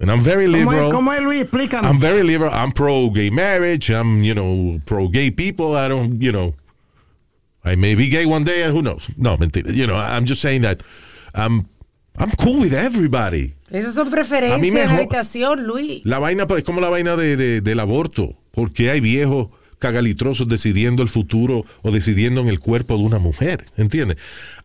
[0.00, 0.90] And I'm very ¿Cómo es, liberal.
[0.90, 1.42] cómo es, Luis?
[1.42, 1.86] Explícanos.
[1.86, 2.52] I'm very liberal.
[2.52, 3.90] I'm pro gay marriage.
[3.90, 5.76] I'm, you know, pro gay people.
[5.76, 6.54] I don't, you know,
[7.64, 8.64] I may be gay one day.
[8.70, 9.08] Who knows?
[9.16, 9.72] No, mentira.
[9.72, 10.82] You know, I'm just saying that
[11.34, 11.68] I'm,
[12.18, 13.54] I'm cool with everybody.
[13.70, 16.02] Esas son A mí preferencias me de habitación, Luis.
[16.04, 18.36] La vaina es como la vaina de, de- del aborto.
[18.52, 19.48] Porque hay viejos
[19.80, 23.66] cagalitrosos decidiendo el futuro o decidiendo en el cuerpo de una mujer.
[23.76, 24.16] ¿Entiendes?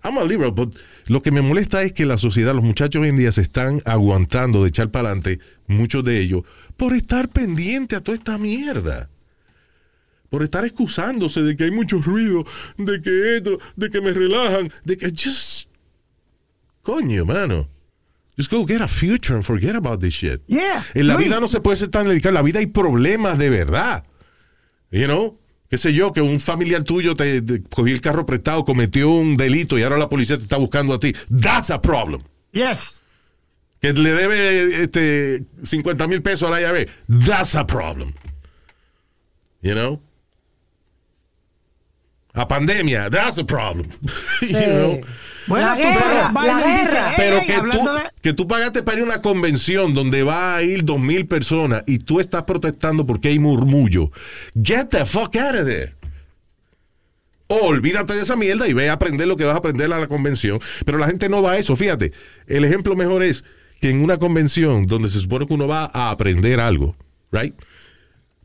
[0.03, 0.75] I'm a liberal, but
[1.07, 3.81] lo que me molesta es que la sociedad, los muchachos hoy en día se están
[3.85, 6.43] aguantando de echar para adelante, muchos de ellos,
[6.77, 9.09] por estar pendiente a toda esta mierda.
[10.29, 12.45] Por estar excusándose de que hay mucho ruido,
[12.77, 15.48] de que esto, de que me relajan, de que just.
[16.84, 17.68] Coño, mano.
[18.38, 20.42] Just go get a future and forget about this shit.
[20.48, 20.84] Yeah.
[20.96, 21.28] En la Luis.
[21.28, 22.30] vida no se puede ser tan delicado.
[22.30, 24.04] En la vida hay problemas de verdad.
[24.92, 25.38] You know?
[25.70, 29.38] Qué sé yo, que un familiar tuyo te, te cogió el carro prestado, cometió un
[29.38, 31.13] delito y ahora la policía te está buscando a ti.
[31.30, 32.22] That's a problem.
[32.54, 33.04] Yes.
[33.80, 36.89] Que le debe este, 50 mil pesos a la IRS.
[37.08, 38.13] That's a problem.
[39.62, 40.02] You know?
[42.34, 43.10] A pandemia.
[43.10, 43.88] That's a problem.
[44.42, 45.02] You know?
[45.47, 47.10] Bueno, La guerra, la guerra.
[47.10, 47.80] "Ey, Pero que tú,
[48.21, 51.84] que tú pagaste para ir a una convención donde va a ir dos mil personas
[51.88, 54.12] y tú estás protestando porque hay murmullo.
[54.62, 55.93] Get the fuck out of there.
[57.47, 59.97] O olvídate de esa mierda y ve a aprender lo que vas a aprender a
[59.99, 60.60] la convención.
[60.86, 61.75] Pero la gente no va a eso.
[61.75, 62.12] Fíjate,
[62.45, 63.43] el ejemplo mejor es
[63.82, 66.95] que en una convención donde se supone que uno va a aprender algo,
[67.32, 67.56] right?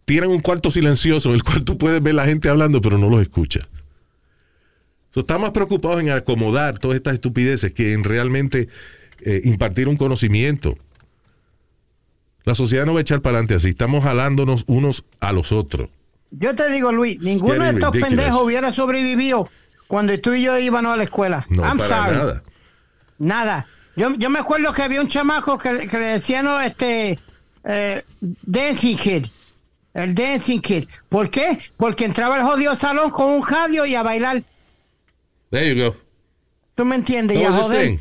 [0.07, 3.11] Tienen un cuarto silencioso en el cual tú puedes ver la gente hablando, pero no
[3.11, 3.67] los escuchas.
[5.15, 8.69] So, están más preocupados en acomodar todas estas estupideces que en realmente
[9.21, 10.77] eh, impartir un conocimiento.
[12.43, 13.69] La sociedad no va a echar para adelante así.
[13.69, 15.89] Estamos jalándonos unos a los otros.
[16.33, 18.09] Yo te digo, Luis, ninguno de estos ridiculous.
[18.09, 19.49] pendejos hubiera sobrevivido
[19.87, 21.47] cuando tú y yo íbamos a la escuela.
[21.49, 22.17] No, I'm para sorry.
[22.17, 22.43] nada.
[23.19, 23.67] Nada.
[23.95, 27.21] Yo, yo me acuerdo que había un chamaco que, que le decían, no, este,
[27.63, 29.27] eh, Dancing Kid.
[29.95, 30.87] El Dancing Kid.
[31.09, 31.57] ¿Por qué?
[31.77, 34.43] Porque entraba al jodido salón con un radio y a bailar.
[35.55, 35.97] There you go.
[36.75, 37.39] ¿Tú me entiendes?
[37.39, 37.87] Y That a was his joder.
[37.87, 37.99] thing.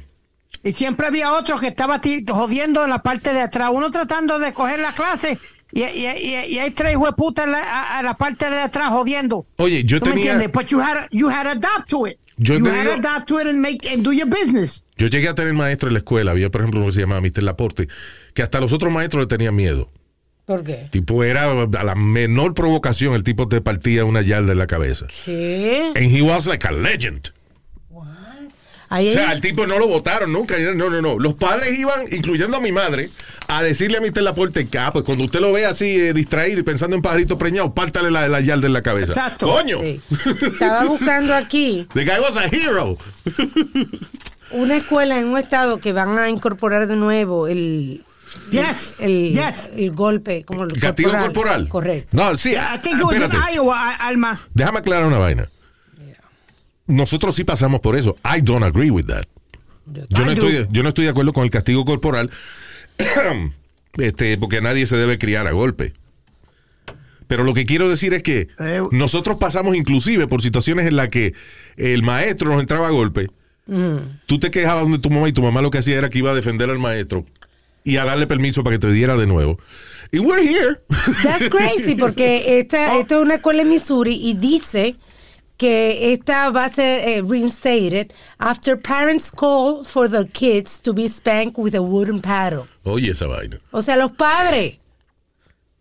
[0.63, 3.69] Y siempre había otro que estaba jodiendo en la parte de atrás.
[3.71, 5.37] Uno tratando de coger la clase
[5.71, 8.87] y, y, y- y hay tres hueputas en la, a, a la parte de atrás
[8.89, 9.45] jodiendo.
[9.57, 10.31] Oye, yo ¿Tú me tenía.
[10.33, 10.51] entiendes?
[10.51, 12.17] But you had, you had to adapt to it.
[12.37, 14.85] Yo you tenido- had to adapt to it and, make, and do your business.
[14.97, 16.31] Yo llegué a tener maestro en la escuela.
[16.31, 17.43] Había, por ejemplo, uno que se llamaba Mr.
[17.43, 17.87] Laporte,
[18.33, 19.91] que hasta los otros maestros le tenían miedo.
[20.45, 20.87] ¿Por qué?
[20.91, 25.05] Tipo, era a la menor provocación, el tipo te partía una yarda en la cabeza.
[25.25, 25.91] ¿Qué?
[25.95, 27.31] And he was like a legend.
[28.93, 30.56] Ahí O sea, al tipo no lo votaron nunca.
[30.60, 31.17] No, no, no.
[31.17, 33.10] Los padres iban, incluyendo a mi madre,
[33.47, 36.60] a decirle a mi la puerta ah, pues cuando usted lo ve así eh, distraído
[36.60, 39.13] y pensando en pajarito preñado, pártale la, la yarda en la cabeza.
[39.13, 39.47] Exacto.
[39.47, 39.79] ¡Coño!
[39.82, 39.99] Sí.
[40.45, 42.95] Estaba buscando aquí The guy was a hero.
[44.51, 48.03] una escuela en un estado que van a incorporar de nuevo el
[48.51, 49.71] Yes, el, yes.
[49.75, 51.67] el golpe como el Castigo corporal.
[51.67, 52.15] Correcto.
[52.15, 52.51] No, sí.
[52.51, 53.32] I think it was in.
[53.56, 54.39] Iowa, Alma.
[54.53, 55.49] Déjame aclarar una vaina.
[56.88, 58.15] Nosotros sí pasamos por eso.
[58.24, 59.24] I don't agree with that.
[59.86, 62.30] Yo no, estoy, yo no estoy de acuerdo con el castigo corporal
[63.98, 65.93] este, porque nadie se debe criar a golpe.
[67.28, 71.10] Pero lo que quiero decir es que Eh, nosotros pasamos inclusive por situaciones en las
[71.10, 71.34] que
[71.78, 73.30] el maestro nos entraba a golpe.
[74.26, 76.32] Tú te quejabas de tu mamá y tu mamá lo que hacía era que iba
[76.32, 77.26] a defender al maestro
[77.86, 79.58] y a darle permiso para que te diera de nuevo.
[80.12, 80.80] Y we're here.
[81.24, 84.96] That's crazy porque esta, esto es una escuela en Missouri y dice
[85.57, 91.07] que esta va a ser eh, reinstated after parents call for the kids to be
[91.07, 92.65] spanked with a wooden paddle.
[92.83, 93.59] Oye, esa vaina.
[93.71, 94.79] O sea, los padres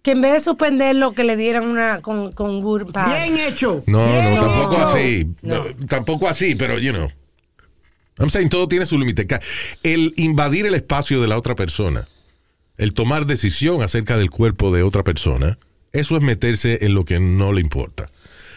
[0.02, 3.30] que en vez de suspenderlo que le dieran una con, con wooden paddle.
[3.30, 3.82] Bien hecho.
[3.86, 4.84] No, Bien no, tampoco hecho.
[4.84, 5.26] así.
[5.42, 5.64] No.
[5.88, 7.08] Tampoco así, pero, you know.
[8.18, 9.26] I'm saying, todo tiene su límite.
[9.82, 12.06] El invadir el espacio de la otra persona,
[12.76, 15.58] el tomar decisión acerca del cuerpo de otra persona,
[15.92, 18.10] eso es meterse en lo que no le importa.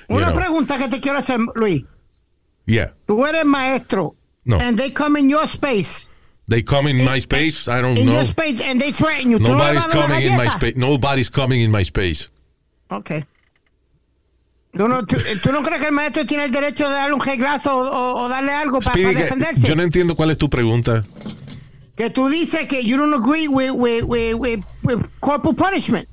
[0.10, 0.36] Una know.
[0.36, 1.84] pregunta que te quiero hacer, Luis.
[2.66, 2.94] Yeah.
[3.08, 4.16] Tú eres maestro.
[4.44, 4.58] No.
[4.60, 6.08] And they come in your space.
[6.48, 7.68] They come in my space.
[7.68, 8.14] I don't In know.
[8.14, 9.40] your space and they threaten you.
[9.40, 10.76] ¿Tú no le Nobody's coming in my space.
[10.76, 12.30] Nobody's coming in my space.
[12.92, 13.12] Ok.
[14.78, 17.22] ¿Tú no, tú, tú no crees que el maestro tiene el derecho de darle un
[17.22, 19.66] reglazo o, o- o darle algo para que- defenderse?
[19.66, 21.06] yo no entiendo cuál es tu pregunta.
[21.96, 26.10] Que tú dices que you don't agree with, with, with, with, with corporal punishment.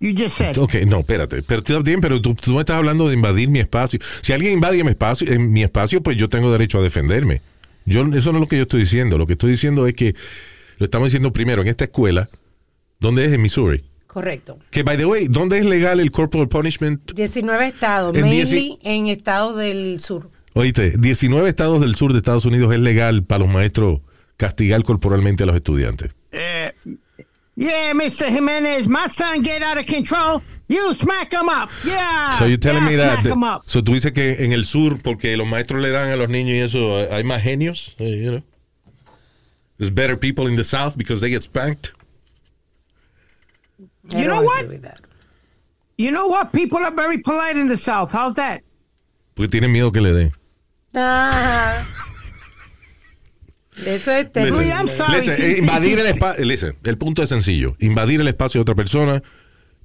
[0.00, 0.56] You just said.
[0.58, 1.42] Ok, no, espérate.
[1.42, 3.98] Pero, está bien, pero tú, tú me estás hablando de invadir mi espacio.
[4.20, 7.42] Si alguien invade mi espacio, en mi espacio, pues yo tengo derecho a defenderme.
[7.84, 9.18] Yo, eso no es lo que yo estoy diciendo.
[9.18, 10.14] Lo que estoy diciendo es que
[10.78, 12.28] lo estamos diciendo primero en esta escuela,
[13.00, 13.32] ¿dónde es?
[13.32, 13.82] En Missouri.
[14.06, 14.58] Correcto.
[14.70, 17.12] Que, by the way, ¿dónde es legal el corporal punishment?
[17.14, 20.30] 19 estados, En mainly en estados del sur.
[20.54, 24.00] Oíste, 19 estados del sur de Estados Unidos es legal para los maestros
[24.36, 26.10] castigar corporalmente a los estudiantes.
[26.32, 26.72] Eh,
[27.58, 28.28] yeah, Mr.
[28.28, 30.42] Jimenez, my son get out of control.
[30.68, 31.70] You smack him up.
[31.84, 32.30] Yeah.
[32.30, 33.62] So you're telling yeah, me that, smack him up.
[33.66, 36.54] so tú dices que en el sur, porque los maestros le dan a los niños
[36.54, 38.42] y eso, hay más genios, eh, you know?
[39.76, 41.92] There's better people in the south because they get spanked.
[44.10, 44.66] You know what?
[45.96, 46.52] You know what?
[46.52, 48.12] People are very polite in the South.
[48.12, 48.62] How's that?
[49.34, 50.32] Porque tienen miedo que le den.
[50.94, 51.97] Ajá.
[53.86, 54.64] Eso es terrible.
[54.84, 56.44] Listen, listen, eh, invadir el espacio.
[56.44, 57.76] Listen, el punto es sencillo.
[57.78, 59.22] Invadir el espacio de otra persona,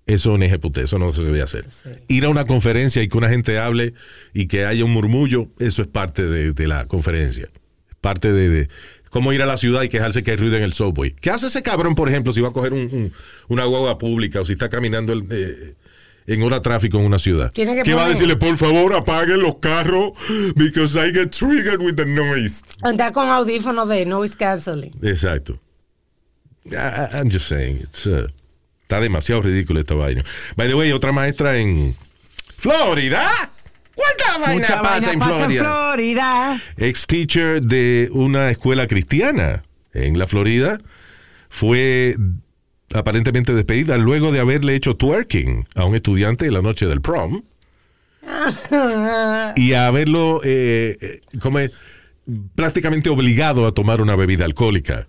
[0.06, 0.52] eso no es
[0.84, 1.66] eso no se debe hacer.
[2.08, 3.94] Ir a una conferencia y que una gente hable
[4.34, 7.48] y que haya un murmullo, eso es parte de, de la conferencia.
[8.02, 8.70] Parte de, de
[9.10, 11.12] cómo ir a la ciudad y quejarse que hay ruido en el subway.
[11.12, 13.14] ¿Qué hace ese cabrón, por ejemplo, si va a coger un- un-
[13.48, 15.74] una guagua pública o si está caminando el- eh,
[16.28, 17.52] en hora de tráfico en una ciudad?
[17.52, 18.36] Tiene que ¿Qué va a poner- decirle?
[18.38, 20.14] Por favor, apaguen los carros
[20.56, 22.64] because I get triggered with the noise.
[22.82, 24.94] Andar con audífonos de noise canceling.
[25.02, 25.60] Exacto.
[26.66, 28.26] I- I'm just saying, it's, uh,
[28.84, 30.24] está demasiado ridículo esta vaina.
[30.56, 31.96] By the way, otra maestra en
[32.58, 33.50] Florida.
[33.96, 35.64] ¿Cuánta vaina Mucha pasa vaina en pasa en Florida?
[35.64, 36.62] Florida.
[36.78, 40.80] Ex teacher de una escuela cristiana en la Florida
[41.50, 42.16] fue
[42.94, 47.44] aparentemente despedida luego de haberle hecho twerking a un estudiante en la noche del prom
[49.56, 51.72] y a haberlo eh, como es,
[52.56, 55.08] prácticamente obligado a tomar una bebida alcohólica.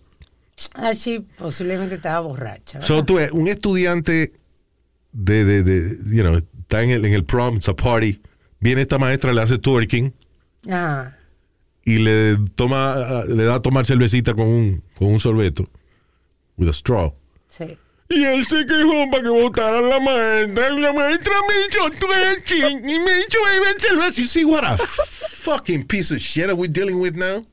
[0.74, 2.80] Así posiblemente estaba borracha.
[2.82, 4.32] So, tú un estudiante
[5.12, 8.20] de, de, de, you know, está en el, en el prom, it's a party,
[8.60, 10.12] viene esta maestra, le hace twerking
[10.70, 11.12] Ah.
[11.84, 15.68] y le toma, le da a tomar cervecita con un, con un sorbeto,
[16.56, 17.14] with a straw.
[17.56, 17.78] Sí.
[18.08, 20.68] Y él se quejó para que votaran la maestra.
[20.70, 24.20] Y la maestra me hizo twerking y me hizo beber cerveza.
[24.20, 27.46] You see what a fucking piece of shit are we dealing with now?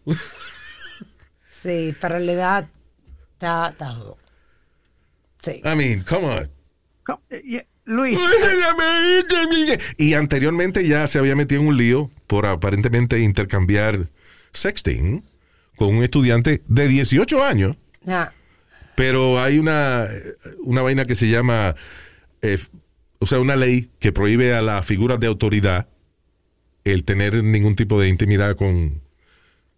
[1.61, 2.69] Sí, para la edad
[3.33, 4.17] está, está jodido.
[5.39, 5.61] Sí.
[5.63, 6.49] I mean, come on.
[7.85, 8.17] Luis.
[9.97, 14.07] Y anteriormente ya se había metido en un lío por aparentemente intercambiar
[14.51, 15.23] sexting
[15.75, 17.77] con un estudiante de 18 años.
[18.07, 18.31] Ah,
[19.01, 20.07] Pero hay una,
[20.59, 21.75] una vaina que se llama,
[22.43, 22.59] eh,
[23.17, 25.87] o sea, una ley que prohíbe a las figuras de autoridad
[26.83, 29.01] el tener ningún tipo de intimidad con,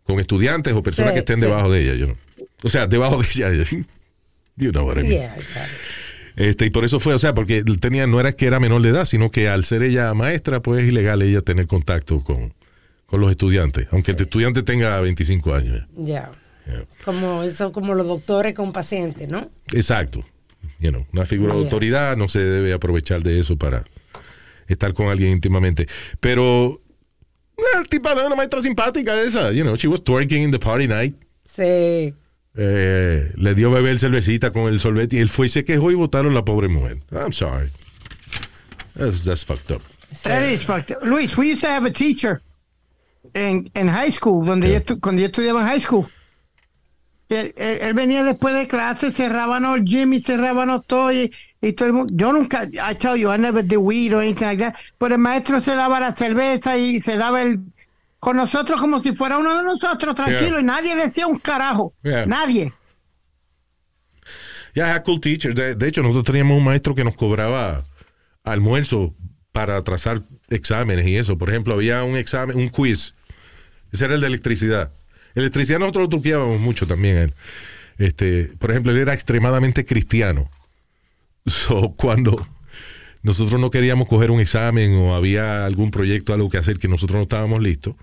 [0.04, 1.46] con estudiantes o personas Sí, que estén sí.
[1.46, 1.94] debajo de ella.
[1.96, 2.18] you know.
[2.64, 3.64] O sea, debajo de ella.
[4.58, 5.12] You know what I mean.
[5.14, 6.50] yeah, got it.
[6.50, 8.90] Este, y por eso fue, o sea, porque tenía, no era que era menor de
[8.90, 12.54] edad, sino que al ser ella maestra, pues es ilegal ella tener contacto con,
[13.06, 15.88] con los estudiantes, aunque el estudiante tenga 25 años.
[15.96, 16.30] Ya.
[17.04, 19.49] Como eso, como los doctores con pacientes, ¿no?
[19.73, 20.23] Exacto.
[20.80, 23.84] You know, una figura de autoridad no se debe aprovechar de eso para
[24.67, 25.88] estar con alguien íntimamente.
[26.19, 26.82] Pero
[27.58, 29.52] eh, el tipo era una maestra simpática esa.
[29.52, 31.15] You know, she was twerking in the party night.
[31.45, 32.13] Sí.
[32.56, 35.95] Eh, le dio beber cervecita con el sorbete y él fue y se quejó y
[35.95, 36.99] votaron la pobre mujer.
[37.12, 37.69] I'm sorry.
[38.95, 39.82] That's, that's fucked up.
[40.23, 41.04] That is fucked up.
[41.04, 42.41] Luis, we used to have a teacher
[43.34, 46.08] en, en high school, donde yo cuando yo estudiaba en high school.
[47.34, 51.12] Él, él- él venía después de clase, cerraban el gym y cerraban todo.
[51.12, 52.13] Y, y todo el mundo.
[52.15, 54.76] Yo nunca, I tell you, I never did weed or anything like that.
[54.98, 57.60] Pero el maestro se daba la cerveza y se daba el.
[58.19, 60.52] Con nosotros como si fuera uno de nosotros, tranquilo.
[60.52, 60.62] Yeah.
[60.62, 61.93] Y nadie decía un carajo.
[62.04, 62.26] Yeah.
[62.26, 62.72] Nadie.
[64.76, 65.54] Ya, yeah, cool teacher.
[65.54, 67.84] De, de hecho, nosotros teníamos un maestro que nos cobraba
[68.43, 69.13] almuerzo
[69.52, 71.38] para trazar exámenes y eso.
[71.38, 73.13] Por ejemplo, había un examen, un quiz.
[73.91, 74.91] Ese era el de electricidad.
[75.36, 77.17] Electricidad nosotros lo truqueábamos mucho también.
[77.17, 77.34] a él.
[77.98, 80.50] Este, por ejemplo, él era extremadamente cristiano.
[81.46, 82.48] So, cuando
[83.22, 87.15] nosotros no queríamos coger un examen o había algún proyecto, algo que hacer que nosotros
[87.17, 87.96] no estábamos listos,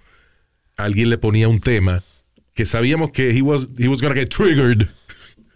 [0.76, 2.02] alguien le ponía un tema
[2.54, 4.88] que sabíamos que he was, he was gonna get triggered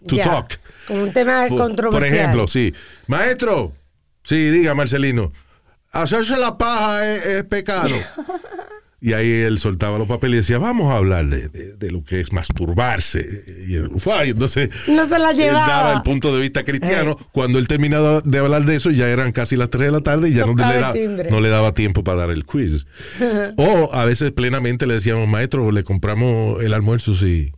[0.07, 0.23] to Ya.
[0.23, 0.59] talk.
[0.89, 1.91] Un tema Por, controversial.
[1.91, 2.73] por ejemplo, sí.
[3.07, 3.73] Maestro,
[4.23, 5.31] sí, diga Marcelino,
[5.91, 7.89] hacerse la paja es, es pecado.
[9.09, 12.03] y ahí él soltaba los papeles y decía, vamos a hablar de, de- de lo
[12.03, 13.43] que es masturbarse.
[13.67, 13.91] Y él,
[14.31, 15.67] entonces No se la él llevaba.
[15.67, 17.17] daba el punto de vista cristiano.
[17.19, 17.25] Eh.
[17.31, 20.29] Cuando él terminaba de hablar de eso, ya eran casi las 3 de la tarde
[20.29, 20.93] y ya no le, da-
[21.29, 22.87] no le daba tiempo para dar el quiz.
[23.57, 27.51] O a veces plenamente le decíamos, maestro, le compramos el almuerzo si,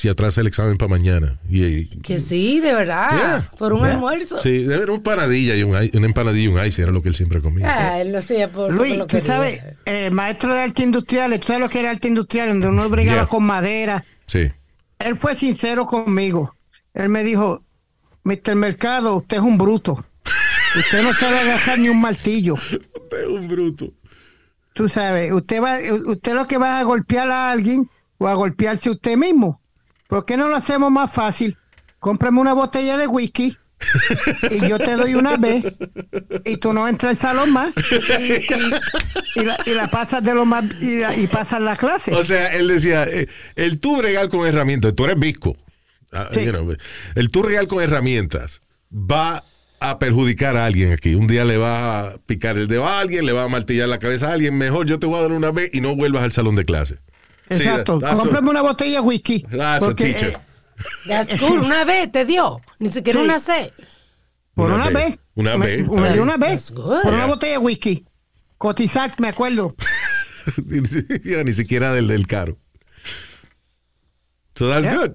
[0.00, 1.38] si atrasa el examen para mañana.
[1.50, 3.10] Y, Que sí, de verdad.
[3.10, 3.50] Yeah.
[3.58, 3.92] Por un Yeah.
[3.92, 4.40] almuerzo.
[4.42, 7.10] Sí, debe haber un panadilla y un, una empanadilla y un ice, era lo que
[7.10, 7.66] él siempre comía.
[7.68, 11.38] Ah, él lo hacía por Luis, lo tú que sabes, eh, maestro de arte industrial,
[11.38, 13.26] tú sabes lo que era arte industrial, donde uno bregaba Yeah.
[13.26, 14.02] con madera.
[14.26, 14.50] Sí.
[14.98, 16.54] Él fue sincero conmigo.
[16.94, 17.62] Él me dijo,
[18.24, 18.54] Mr.
[18.54, 20.02] Mercado, usted es un bruto.
[20.78, 22.54] Usted no sabe agarrar ni un martillo.
[22.54, 23.92] Usted es un bruto.
[24.72, 28.88] Tú sabes, usted va, usted lo que va a golpear a alguien o a golpearse
[28.88, 29.59] usted mismo.
[30.10, 31.56] ¿Por qué no lo hacemos más fácil?
[31.98, 33.56] Cómprame una botella de whisky
[34.50, 35.62] y yo te doy una B
[36.44, 37.72] y tú no entras al salón más
[38.20, 42.12] y, y- y la, y la pasas de lo más y, la- pasas la clase.
[42.14, 45.56] O sea, él decía, eh, el tú regal con herramientas, tú eres visco.
[46.12, 46.44] Ah, Sí.
[46.44, 46.74] you know,
[47.14, 49.44] el tú regal con herramientas va
[49.78, 51.14] a perjudicar a alguien aquí.
[51.14, 53.98] Un día le va a picar el dedo a alguien, le va a martillar la
[53.98, 54.58] cabeza a alguien.
[54.58, 56.98] Mejor yo te voy a dar una vez y no vuelvas al salón de clase.
[57.50, 57.98] Sí, Exacto.
[57.98, 59.42] that's a- Cómprame una botella de whisky.
[59.50, 60.28] that's a porque, teacher.
[60.30, 60.38] eh,
[61.08, 61.58] That's cool.
[61.60, 62.60] Una vez te dio.
[62.78, 63.24] Ni siquiera Sí.
[63.24, 63.72] una C.
[64.54, 65.20] por Una una, vez.
[65.34, 65.88] Una vez.
[65.88, 66.70] Una vez.
[66.70, 68.04] Por una botella de whisky.
[68.58, 69.74] Cotizac, me acuerdo.
[70.66, 72.58] Ni siquiera del del caro.
[74.54, 74.96] So that's Yeah.
[74.96, 75.12] good.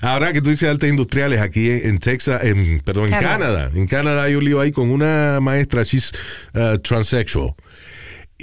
[0.00, 3.38] Ahora que tú dices artes industriales, aquí en, Texas, en, perdón, en Canadá.
[3.38, 3.70] Canadá.
[3.74, 6.12] En Canadá hay un lío ahí con una maestra, she's
[6.54, 7.54] uh, transsexual.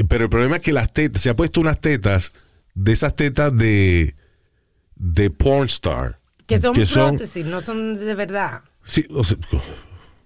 [0.08, 2.32] Pero el problema es que las tetas, se ha puesto unas tetas,
[2.79, 4.15] de esas tetas de,
[4.95, 6.19] de porn star.
[6.45, 8.61] Que son prótesis, no son de verdad.
[8.85, 9.37] sí, o sea,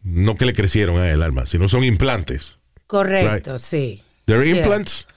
[0.03, 2.57] no que le crecieron a el alma, sino son implantes.
[2.87, 3.61] Correcto, Right.
[3.61, 4.03] sí.
[4.25, 4.57] They're Yeah.
[4.57, 5.07] implants.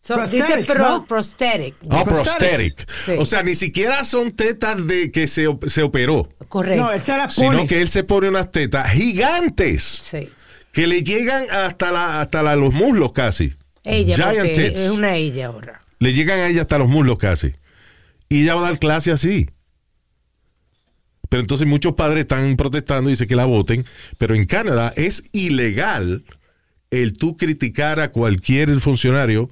[0.00, 1.06] So, Prosthetic, dice pro- ¿no?
[1.06, 1.74] prosthetic.
[1.90, 2.86] Ah, prosthetic.
[3.06, 3.12] Sí.
[3.18, 6.84] O sea, ni siquiera son tetas de que se, se operó, Correcto.
[6.84, 7.66] No, él se la sino pone.
[7.66, 10.28] que él se pone unas tetas gigantes Sí.
[10.72, 13.54] que le llegan hasta, la, hasta la- los muslos casi.
[13.82, 14.80] Ella, Giant porque tits.
[14.80, 15.78] es una ella ahora.
[15.98, 17.54] Le llegan a ella hasta los muslos casi.
[18.28, 19.48] Y ella va a dar clase así.
[21.28, 23.84] Pero entonces muchos padres están protestando y dicen que la voten.
[24.18, 26.24] Pero en Canadá es ilegal
[26.90, 29.50] el tú criticar a cualquier funcionario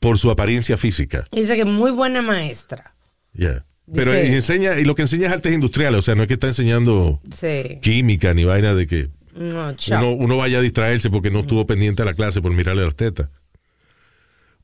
[0.00, 1.24] por su apariencia física.
[1.32, 2.94] Dice que es muy buena maestra.
[3.34, 3.64] Yeah.
[3.94, 6.46] Pero enseña, y lo que enseña es artes industriales, o sea, no es que está
[6.48, 7.78] enseñando Sí.
[7.80, 12.02] química ni vaina de que No, uno, uno vaya a distraerse porque no estuvo pendiente
[12.02, 13.28] a la clase por mirarle las tetas.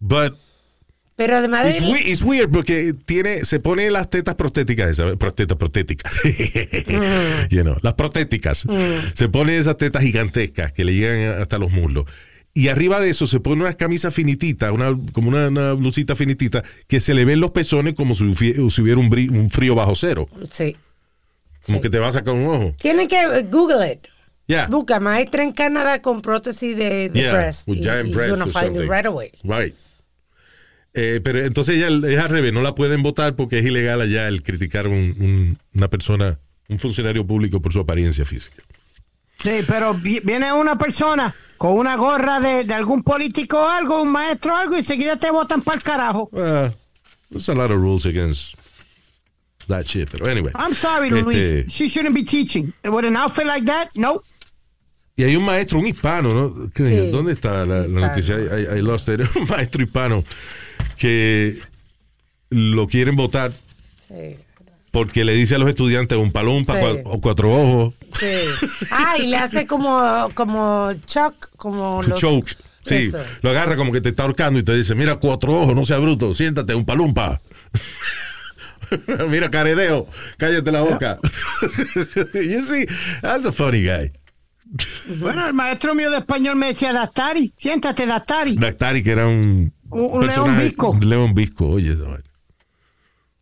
[0.01, 0.37] But
[1.19, 5.17] Pero además de it's, we- it's weird porque tiene, se pone las tetas prostéticas, esas,
[5.17, 6.13] prostetas prostéticas.
[7.51, 8.65] You know, las protéticas.
[9.15, 12.05] Se pone esas tetas gigantescas que le llegan hasta los muslos.
[12.55, 16.63] Y arriba de eso se pone una camisa finitita, una, como una, una blusita finitita,
[16.87, 19.95] que se le ven los pezones como si, hubiera- si hubiera un, un frío bajo
[19.95, 20.29] cero.
[20.51, 20.77] Sí.
[21.67, 21.83] Como Sí.
[21.83, 22.75] que te va a sacar un ojo.
[22.81, 24.07] Tienen que eh, Google it.
[24.47, 24.67] Yeah.
[24.69, 27.69] Busca maestra en Canadá con prótesis de, de Yeah, breast.
[27.69, 29.31] with giant breasts you're gonna find it right away.
[29.45, 29.75] Right.
[30.95, 34.27] Eh, pero entonces ella es al revés, no la pueden votar porque es ilegal allá
[34.29, 38.63] el criticar a un- un- una persona, un funcionario público por su apariencia física.
[39.43, 44.03] Sí, pero vi- viene una persona con una gorra de, de algún político o algo,
[44.03, 46.29] un maestro o algo, y enseguida te botan para el carajo.
[46.33, 46.71] Uh,
[47.31, 48.55] there's a lot of rules against
[49.69, 50.09] that shit.
[50.11, 50.51] Pero anyway.
[50.57, 51.71] I'm sorry, Este, Luis.
[51.73, 52.73] She shouldn't be teaching.
[52.83, 54.23] With an outfit like that, no.
[55.17, 56.71] Y hay un maestro, un hispano, ¿no?
[56.73, 57.11] ¿Qué- Sí.
[57.11, 58.37] ¿Dónde está la, la noticia?
[58.37, 59.21] I- I lost it.
[59.37, 60.25] Un maestro hispano
[60.99, 61.59] que
[62.51, 63.53] lo quieren votar
[64.91, 66.81] porque le dice a los estudiantes un palumpa Sí.
[66.81, 68.27] cua- o cuatro ojos, Sí.
[68.91, 72.19] Ah, y le hace como, como Chuck, como los...
[72.19, 72.57] choke.
[72.85, 73.23] Sí, Eso.
[73.43, 76.01] lo agarra como que te está ahorcando y te dice, mira cuatro ojos, no seas
[76.01, 77.39] bruto, siéntate, un palumpa.
[79.29, 80.07] mira caredeo,
[80.39, 81.19] cállate la boca.
[82.35, 82.87] you see,
[83.21, 84.11] that's a funny guy.
[85.19, 88.57] Bueno, el maestro mío de español me decía, Dastari, siéntate, Dastari.
[88.57, 90.91] Dactari, que era un, Un- león visco.
[90.91, 91.97] un león visco, oye.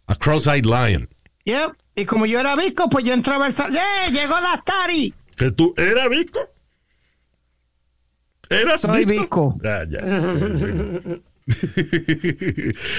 [0.06, 1.08] A cross-eyed lion.
[1.44, 1.72] Yep.
[1.96, 3.76] Y como yo era visco, pues yo entraba al salón.
[3.76, 4.10] ¡Eh!
[4.12, 5.14] Llegó Dastari.
[5.36, 6.38] ¿Que tú eras Vico?
[8.48, 9.54] ¿Eras Soy Visco?
[9.54, 9.58] visco.
[9.64, 9.98] Ah, ya.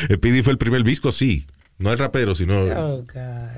[0.10, 1.46] El Pidi fue el primer visco, sí.
[1.80, 2.64] No el rapero, sino.
[2.64, 3.06] Oh.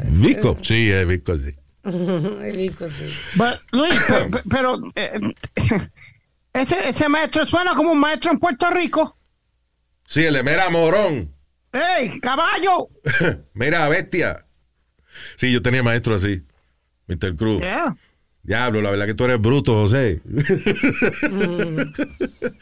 [0.06, 0.58] Visco.
[0.62, 1.56] Sí, es visco, sí.
[2.54, 3.06] Rico, sí.
[3.36, 5.20] But, Luis, pe- pe- pero, eh,
[6.54, 9.16] ese, ese maestro suena como un maestro en Puerto Rico.
[10.10, 11.32] Sí, el de mera morón.
[11.72, 12.89] ¡Ey, caballo!
[13.53, 14.43] Mira, bestia.
[15.36, 16.41] Sí, yo tenía maestro así.
[17.07, 17.36] Mr.
[17.36, 17.62] Cruz.
[17.62, 17.95] Yeah.
[18.41, 20.22] Diablo, la verdad que tú eres bruto, José.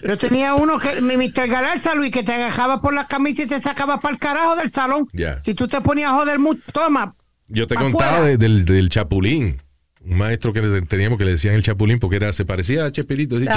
[0.04, 1.48] Yo tenía uno que, mi Mr.
[1.48, 4.70] Galarza, Luis, que te agarraba por la camisa y te sacaba para el carajo del
[4.70, 5.08] salón.
[5.14, 5.41] Ya.
[5.45, 7.16] Si tú te ponías a joder mucho, toma.
[7.48, 9.62] Yo te contaba de- del, del Chapulín.
[10.04, 13.38] Un maestro que teníamos que le decían el Chapulín porque era, se parecía a Chespirito,
[13.38, 13.48] así,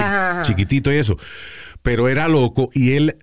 [0.42, 1.16] chiquitito y eso.
[1.82, 3.16] Pero era loco y él,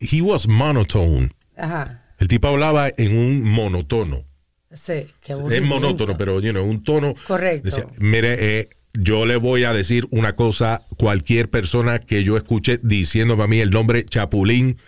[0.00, 1.30] he was monotone.
[1.56, 2.04] Ajá.
[2.18, 4.24] El tipo hablaba en un monotono.
[4.72, 7.14] Sí, qué Es monótono, pero you know, un tono.
[7.26, 7.64] Correcto.
[7.64, 12.78] Decía, mire, eh, yo le voy a decir una cosa, cualquier persona que yo escuche
[12.82, 14.78] diciéndome a mí el nombre Chapulín,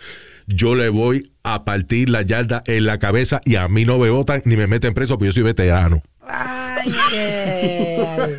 [0.47, 4.11] yo le voy a partir la yarda en la cabeza y a mí no me
[4.11, 6.03] votan ni me meten preso porque yo soy veterano.
[6.21, 8.39] Ay, qué.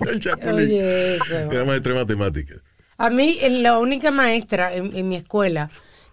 [0.10, 0.54] El Chapulín.
[0.54, 1.52] Oye, eso.
[1.52, 2.58] Era maestra de matemáticas.
[3.00, 5.70] A mí, la única maestra en, en mi escuela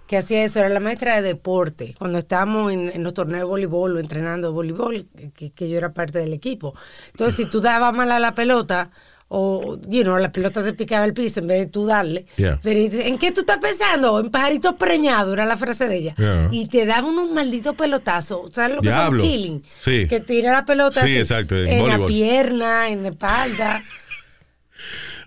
[0.07, 1.93] que hacía eso era la maestra de deporte.
[1.99, 5.91] Cuando estábamos en, en los torneos de voleibol o entrenando voleibol, que, que yo era
[5.93, 6.73] parte del equipo.
[7.11, 8.89] Entonces, si tú dabas mal a la pelota,
[9.27, 12.57] o, you know, la pelota te picaba el piso en vez de tú darle, Yeah.
[12.63, 14.21] ¿en qué tú estás pensando?
[14.21, 16.15] En pajaritos preñados, era la frase de ella.
[16.15, 16.47] Yeah.
[16.53, 18.53] Y te daba unos malditos pelotazos.
[18.53, 19.19] ¿Sabes lo que Diablo.
[19.19, 19.63] son killing?
[19.81, 20.07] Sí.
[20.07, 23.83] Que tira la pelota Sí, así, exacto, en en, la pierna, en la espalda.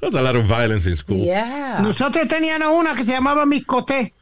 [0.01, 1.19] There's a lot of violence in school.
[1.25, 1.81] Yeah.
[1.83, 4.15] Nosotros teníamos una que se llamaba Miscoté,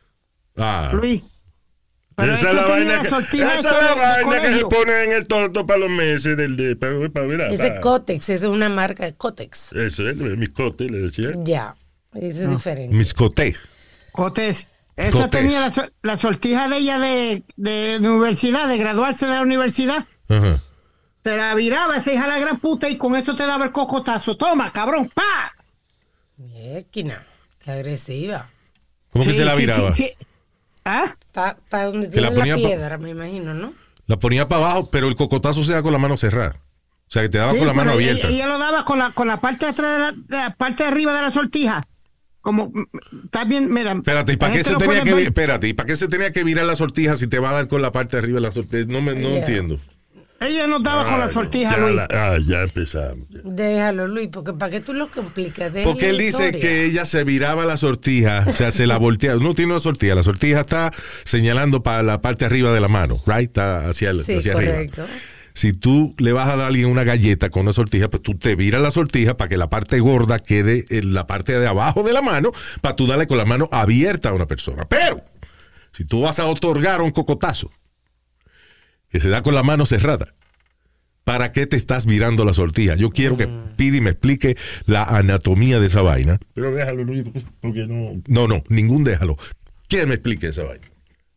[0.56, 1.22] Ah, Luis.
[2.16, 4.56] Pero esa es la tenía vaina, la que, sortija esa esa es la vaina que
[4.58, 7.80] se pone en el torto para los meses del de para, para ver Ese es
[7.80, 9.72] Cotex, esa es una marca de Cotex.
[9.72, 11.30] Eso es, mi cote, le decía.
[11.36, 11.76] Ya,
[12.14, 12.96] eso es diferente.
[12.96, 13.56] Miscoté.
[14.10, 14.66] Cotés.
[14.96, 20.04] Esa tenía la, la sortija de ella de, de universidad, de graduarse de la universidad.
[20.28, 20.58] Ajá.
[21.22, 24.36] Te la viraba esa hija la gran puta y con eso te daba el cocotazo.
[24.36, 25.52] Toma, cabrón, pa.
[26.38, 27.26] Mierquina,
[27.58, 28.50] qué agresiva.
[29.10, 29.94] ¿Cómo que Sí, se la viraba?
[29.94, 30.26] sí, sí.
[30.84, 31.14] ¿Ah?
[31.32, 33.74] Para donde Que la tiene la, pa- piedra, me imagino, ¿no?
[34.06, 36.56] La ponía para abajo, pero el cocotazo se da con la mano cerrada.
[37.08, 38.28] O sea, que te daba Sí, con la mano abierta.
[38.28, 40.82] Ella, lo daba con la, con la parte de atrás de la, de la parte
[40.84, 41.86] de arriba de la sortija.
[42.40, 43.92] Como, mm, está bien, mira.
[43.92, 46.64] Espérate, ¿y para qué se tenía que espérate, ¿y para qué se tenía que virar
[46.66, 48.84] la sortija si te va a dar con la parte de arriba de la sortija?
[48.88, 49.38] No me no Yeah.
[49.40, 49.80] entiendo.
[50.40, 51.96] Ella nos daba con la Ay, sortija, Luis.
[51.96, 53.26] la- ah, ya empezamos.
[53.30, 55.72] Déjalo, Luis, porque ¿para qué tú lo complicas?
[55.82, 59.34] Porque él dice que ella se viraba la sortija, o sea, se la voltea.
[59.34, 60.92] No tiene una sortija, la sortija está
[61.24, 63.48] señalando para la parte arriba de la mano, right?
[63.48, 64.72] Está hacia, el- Sí, hacia arriba.
[64.74, 65.06] correcto.
[65.54, 68.38] Si tú le vas a dar a alguien una galleta con una sortija, pues tú
[68.38, 72.04] te viras la sortija para que la parte gorda quede en la parte de abajo
[72.04, 74.84] de la mano, para tú darle con la mano abierta a una persona.
[74.88, 75.20] Pero,
[75.90, 77.72] si tú vas a otorgar un cocotazo
[79.10, 80.34] que se da con la mano cerrada,
[81.24, 82.94] ¿para qué te estás virando la sortija?
[82.94, 83.46] Yo quiero que
[83.76, 84.56] Pidi me explique
[84.86, 86.38] la anatomía de esa vaina.
[86.54, 87.24] Pero déjalo, Luis,
[87.60, 88.20] porque no.
[88.26, 89.36] No, no, ningún déjalo.
[89.88, 90.86] ¿Quién me explique esa vaina?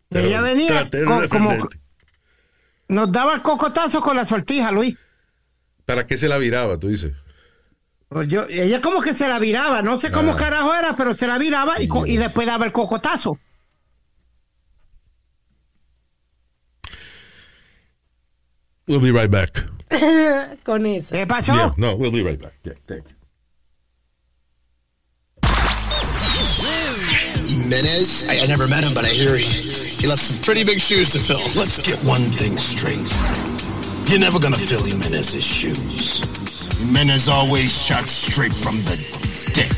[0.10, 1.58] Ella venía traté de como,
[2.90, 4.98] nos daba el cocotazo con la sortija, Luis.
[5.86, 7.14] ¿Para qué se la viraba, tú dices?
[8.10, 10.36] Pues yo, ella como que se la viraba, no sé cómo Ah.
[10.36, 13.40] carajo era, pero se la viraba y, y después daba el cocotazo.
[18.88, 19.54] We'll be right back.
[20.64, 21.16] Con eso.
[21.16, 21.56] ¿Qué pasó?
[21.56, 22.54] Yeah, no, we'll be right back.
[22.64, 23.16] Yeah, thank you.
[27.48, 28.30] Jimenez?
[28.30, 31.10] I, I never met him, but I hear he, he left some pretty big shoes
[31.12, 31.42] to fill.
[31.60, 33.10] Let's get one thing straight.
[34.10, 36.22] You're never gonna fill Jimenez's shoes.
[36.92, 38.96] Men always shot straight from the
[39.54, 39.70] dick.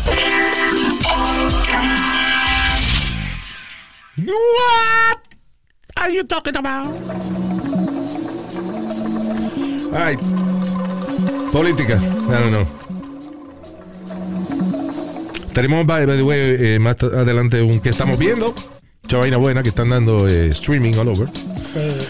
[0.00, 0.16] dick.
[4.26, 5.18] What
[5.96, 6.86] are you talking about?
[9.86, 10.18] All right.
[11.52, 11.96] Política.
[11.96, 12.66] No, no, no.
[15.52, 18.54] Tenemos, by, by the way, eh, más adelante un que estamos viendo.
[19.02, 21.28] Mucha vaina buena que están dando eh, streaming all over.
[21.56, 22.06] Sí.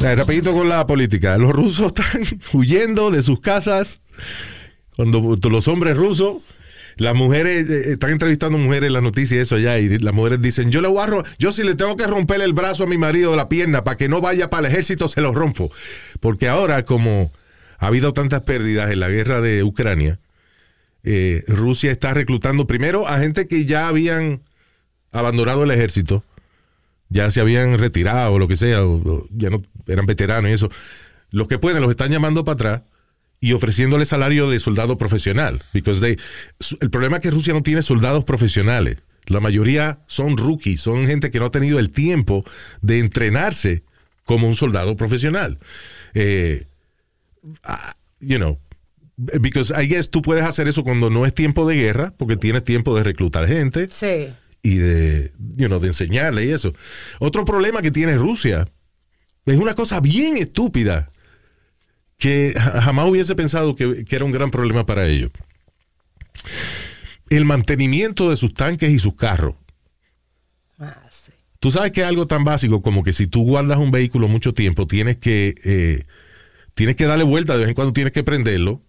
[0.00, 1.36] Eh, rapidito con la política.
[1.38, 2.22] Los rusos están
[2.52, 4.02] huyendo de sus casas.
[4.96, 6.52] Cuando los hombres rusos,
[6.98, 10.70] las mujeres, eh, están entrevistando mujeres en las noticias eso ya, y las mujeres dicen,
[10.70, 13.32] yo le voy a yo si le tengo que romper el brazo a mi marido
[13.32, 15.70] o la pierna para que no vaya para el ejército, se lo rompo.
[16.20, 17.32] Porque ahora, como
[17.78, 20.18] ha habido tantas pérdidas en la guerra de Ucrania,
[21.04, 24.42] eh, Rusia está reclutando primero a gente que ya habían
[25.12, 26.24] abandonado el ejército,
[27.08, 30.68] ya se habían retirado o lo que sea, o ya no eran veteranos y eso.
[31.30, 32.82] Los que pueden los están llamando para atrás
[33.40, 35.62] y ofreciéndole salario de soldado profesional.
[35.72, 36.18] Because they-
[36.80, 38.98] el problema es que Rusia no tiene soldados profesionales.
[39.26, 42.44] La mayoría son rookies, son gente que no ha tenido el tiempo
[42.80, 43.82] de entrenarse
[44.24, 45.58] como un soldado profesional.
[46.14, 46.66] Eh,
[47.62, 48.58] ah, you know,
[49.16, 52.64] because I guess tú puedes hacer eso cuando no es tiempo de guerra, porque tienes
[52.64, 54.28] tiempo de reclutar gente Sí.
[54.62, 56.72] y de, you know, de enseñarle y eso.
[57.20, 58.66] Otro problema que tiene Rusia
[59.44, 61.10] es una cosa bien estúpida
[62.18, 65.30] que ja- jamás hubiese pensado que, que era un gran problema para ellos.
[67.30, 69.54] El mantenimiento de sus tanques y sus carros.
[71.60, 74.54] Tú sabes que es algo tan básico como que si tú guardas un vehículo mucho
[74.54, 76.04] tiempo, tienes que, eh,
[76.74, 78.80] tienes que darle vuelta, de vez en cuando tienes que prenderlo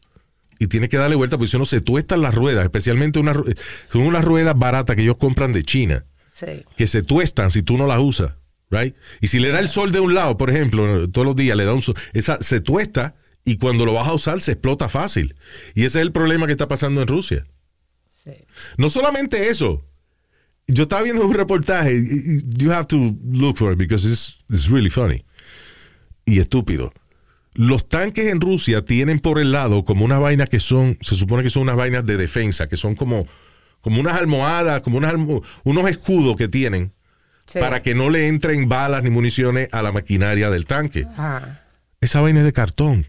[0.59, 3.57] y tienes que darle vuelta porque si no se tuestan las ruedas, especialmente unas ru-
[3.91, 6.63] son unas ruedas baratas que ellos compran de China Sí.
[6.77, 8.36] que se tuestan si tú no las usas,
[8.70, 8.95] right?
[9.22, 11.65] Y si le da el sol de un lado, por ejemplo, todos los días le
[11.65, 13.15] da un sol, esa se tuesta
[13.45, 15.36] y cuando lo vas a usar se explota fácil.
[15.76, 17.45] Y ese es el problema que está pasando en Rusia.
[18.78, 19.86] No solamente eso.
[20.67, 21.99] Yo estaba viendo un reportaje,
[22.57, 25.26] you have to look for it because it's, it's really funny
[26.30, 26.93] y estúpido.
[27.55, 31.43] Los tanques en Rusia tienen por el lado como unas vainas que son, se supone
[31.43, 33.28] que son unas vainas de defensa, que son como,
[33.82, 35.15] como unas almohadas, como unas
[35.63, 36.91] unos escudos que tienen
[37.54, 41.08] para que no le entren balas ni municiones a la maquinaria del tanque.
[42.02, 43.08] Esa vaina es de cartón.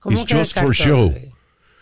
[0.00, 1.14] ¿Cómo It's que de just for show.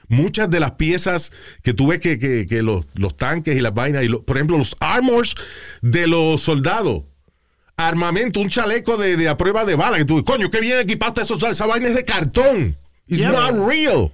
[0.09, 1.33] Muchas de las piezas
[1.63, 4.57] que tú ves que, que- que los, los tanques y las vainas, y por ejemplo,
[4.59, 5.35] los armors
[5.83, 7.03] de los soldados,
[7.77, 11.21] armamento, un chaleco de, de a prueba de bala, que tú, coño, qué bien equipaste
[11.23, 12.77] eso, esa vaina es de cartón.
[13.07, 13.31] It's Yeah.
[13.33, 14.11] not real.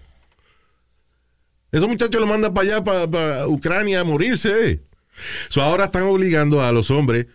[1.72, 4.80] Esos muchachos lo mandan para allá, para, Ucrania, a morirse.
[5.48, 7.26] So, ahora están obligando a los hombres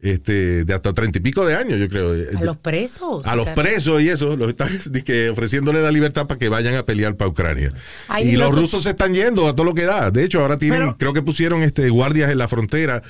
[0.00, 2.12] este, de hasta treinta y pico de años, yo creo.
[2.38, 3.26] A los presos.
[3.26, 6.74] A los presos y eso, los están di que, ofreciéndole la libertad para que vayan
[6.74, 7.72] a pelear para Ucrania.
[8.08, 10.10] Ay, y los los- rusos se están yendo a todo lo que da.
[10.10, 13.02] De hecho, ahora tienen, creo que pusieron este guardias en la frontera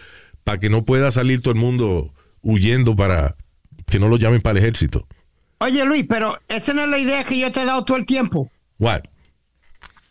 [0.44, 3.34] para que no pueda salir todo el mundo huyendo para
[3.86, 5.06] que no lo llamen para el ejército.
[5.58, 8.06] Oye, Luis, pero esa no es la idea que yo te he dado todo el
[8.06, 8.50] tiempo.
[8.78, 9.02] What?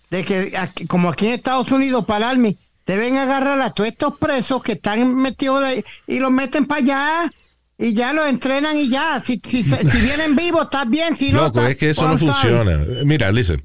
[0.10, 3.90] De que, aquí- como aquí en Estados Unidos, para el Army, deben agarrar a todos
[3.90, 7.34] estos presos que están metidos de- y los meten para allá.
[7.78, 9.22] Y ya los entrenan y ya.
[9.26, 11.18] Si, si, si vienen vivos, estás bien.
[11.18, 12.80] Si no, Loco, estás- es que eso no funciona.
[13.04, 13.64] Mira, listen.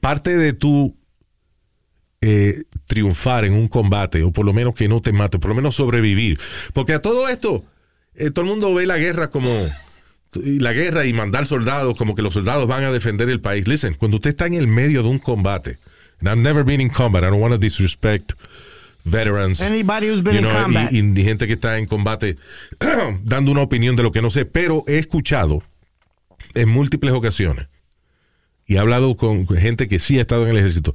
[0.00, 0.96] Parte de tu
[2.20, 5.54] eh, triunfar en un combate, o por lo menos que no te mate, por lo
[5.56, 6.38] menos sobrevivir.
[6.72, 7.64] Porque a todo esto,
[8.14, 9.50] eh, todo el mundo ve la guerra como.
[10.36, 13.68] La guerra y mandar soldados, como que los soldados van a defender el país.
[13.68, 15.78] Listen, cuando usted está en el medio de un combate,
[16.20, 18.34] and I've never been in combat, I don't want to disrespect
[19.04, 19.60] veterans.
[19.60, 20.92] Anybody who's been you in know, combat.
[20.92, 22.36] y, y gente que está en combate
[23.24, 25.62] dando una opinión de lo que no sé, pero he escuchado
[26.54, 27.66] en múltiples ocasiones
[28.66, 30.94] y he hablado con gente que sí ha estado en el ejército,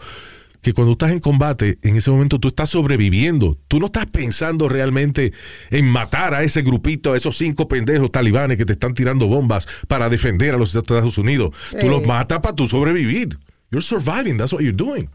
[0.62, 3.58] que cuando estás en combate, en ese momento tú estás sobreviviendo.
[3.68, 5.32] Tú no estás pensando realmente
[5.70, 9.68] en matar a ese grupito, a esos cinco pendejos talibanes que te están tirando bombas
[9.88, 11.52] para defender a los Estados Unidos.
[11.72, 11.88] Tú Sí.
[11.88, 13.38] los matas para tú sobrevivir.
[13.72, 15.10] You're surviving, that's what you're doing.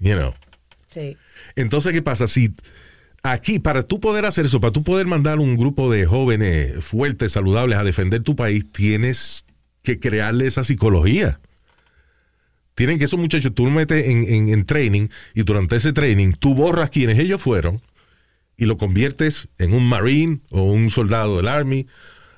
[0.00, 0.34] You know.
[0.88, 1.16] Sí.
[1.56, 2.26] Entonces, ¿qué pasa?
[2.26, 2.54] Si
[3.22, 7.32] aquí, para tú poder hacer eso, para tú poder mandar un grupo de jóvenes fuertes,
[7.32, 9.44] saludables a defender tu país, tienes
[9.82, 11.40] que crearle esa psicología.
[12.74, 16.32] Tienen que esos muchachos, tú los metes en, en- en training y durante ese training
[16.32, 17.80] tú borras quienes ellos fueron
[18.58, 21.86] y lo conviertes en un marine o un soldado del army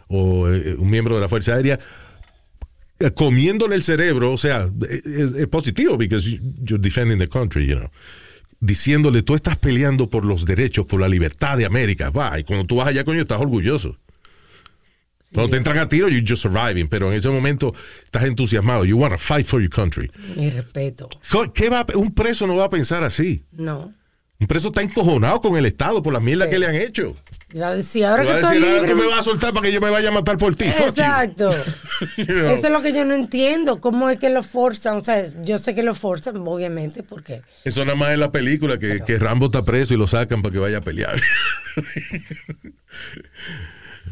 [0.07, 1.81] o eh, un miembro de la Fuerza Aérea
[3.15, 7.77] comiéndole el cerebro, o sea, es, es positivo because you- you're defending the country, you
[7.77, 7.91] know
[8.61, 12.11] diciéndole, tú estás peleando por los derechos, por la libertad de América.
[12.11, 13.97] Va, y cuando tú vas allá, coño, estás orgulloso.
[15.33, 16.89] Cuando te entran a tiro, you're just surviving.
[16.89, 17.73] Pero en ese momento
[18.03, 18.85] estás entusiasmado.
[18.85, 20.11] You want to fight for your country.
[20.37, 21.09] Mi respeto.
[21.55, 23.45] ¿Qué va, un preso no va a pensar así.
[23.53, 23.95] No.
[24.41, 26.51] Un preso está encojonado con el Estado por la mierda Sí.
[26.53, 27.17] que le han hecho.
[27.61, 28.93] A decir, ahora que a estoy decir, "Ah, libre.
[28.93, 30.67] tú me vas a soltar para que yo me vaya a matar por ti.
[30.67, 30.89] Fuck you".
[30.91, 31.51] Exacto.
[32.19, 32.51] You know.
[32.51, 33.81] Eso es lo que yo no entiendo.
[33.81, 34.97] ¿Cómo es que lo forzan?
[34.99, 37.43] O sea, yo sé que lo forzan, obviamente, porque.
[37.65, 40.53] Eso nada más en la película, que, que Rambo está preso y lo sacan para
[40.53, 41.21] que vaya a pelear.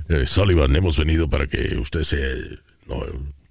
[0.09, 2.19] Eh, Sullivan, hemos venido para que usted se...
[2.87, 3.03] No,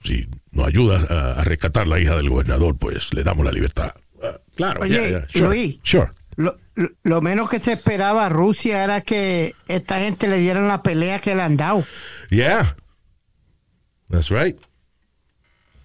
[0.02, 3.94] si nos ayuda a, a rescatar la hija del gobernador, pues le damos la libertad.
[4.24, 4.82] Ah, claro.
[4.82, 5.80] Oye, yeah, yeah, sure, Luis.
[5.84, 6.10] Sure.
[6.38, 6.58] Lo,
[7.04, 11.20] lo- menos que se esperaba a Rusia era que esta gente le dieran la pelea
[11.20, 11.86] que le han dado.
[12.30, 12.76] Yeah.
[14.10, 14.58] That's right.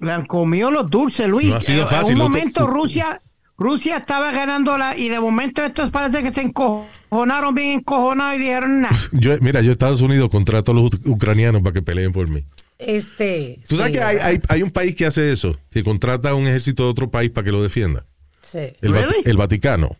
[0.00, 1.48] Le han comido los dulces, Luis.
[1.48, 3.22] No ha sido En- fácil, En un to- momento Rusia,
[3.58, 8.40] Rusia estaba ganando la y de momento estos parece que se encojonaron bien encojonados y
[8.40, 8.96] dijeron nada.
[9.12, 12.44] Yo, mira, yo Estados Unidos contrato a los ucranianos para que peleen por mí.
[12.78, 13.60] Este.
[13.68, 15.54] ¿Tú sabes sí, que hay, hay, hay un país que hace eso?
[15.70, 18.06] Que contrata a un ejército de otro país para que lo defienda.
[18.40, 18.58] Sí.
[18.80, 18.94] El,
[19.26, 19.96] el Vaticano.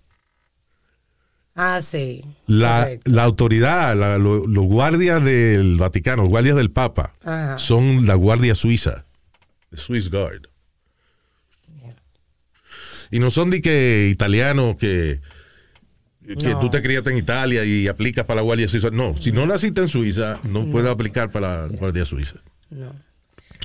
[1.55, 2.25] Ah, sí.
[2.47, 7.59] La, la autoridad, la- los guardias del Vaticano, los guardias del Papa, Ajá.
[7.59, 9.05] son la guardia suiza,
[9.71, 10.43] the Swiss Guard.
[13.11, 15.21] Y no son de que italianos que,
[16.39, 16.61] que No.
[16.61, 18.91] tú te criaste en Italia y aplicas para la guardia suiza.
[18.91, 22.37] No, si no naciste en Suiza, no, puedes aplicar para la guardia suiza.
[22.71, 22.93] No.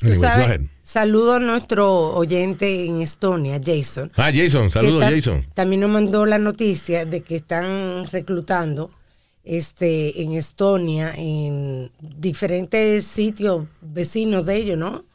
[0.02, 0.62] Tú Anyway, go sabes, ahead.
[0.82, 4.12] saludo a nuestro oyente en Estonia, Jason.
[4.18, 5.46] Ah, Jason, saludos, Jason.
[5.54, 8.91] También nos mandó la noticia de que están reclutando
[9.43, 15.06] este en Estonia en diferentes sitios vecinos de ellos, ¿no?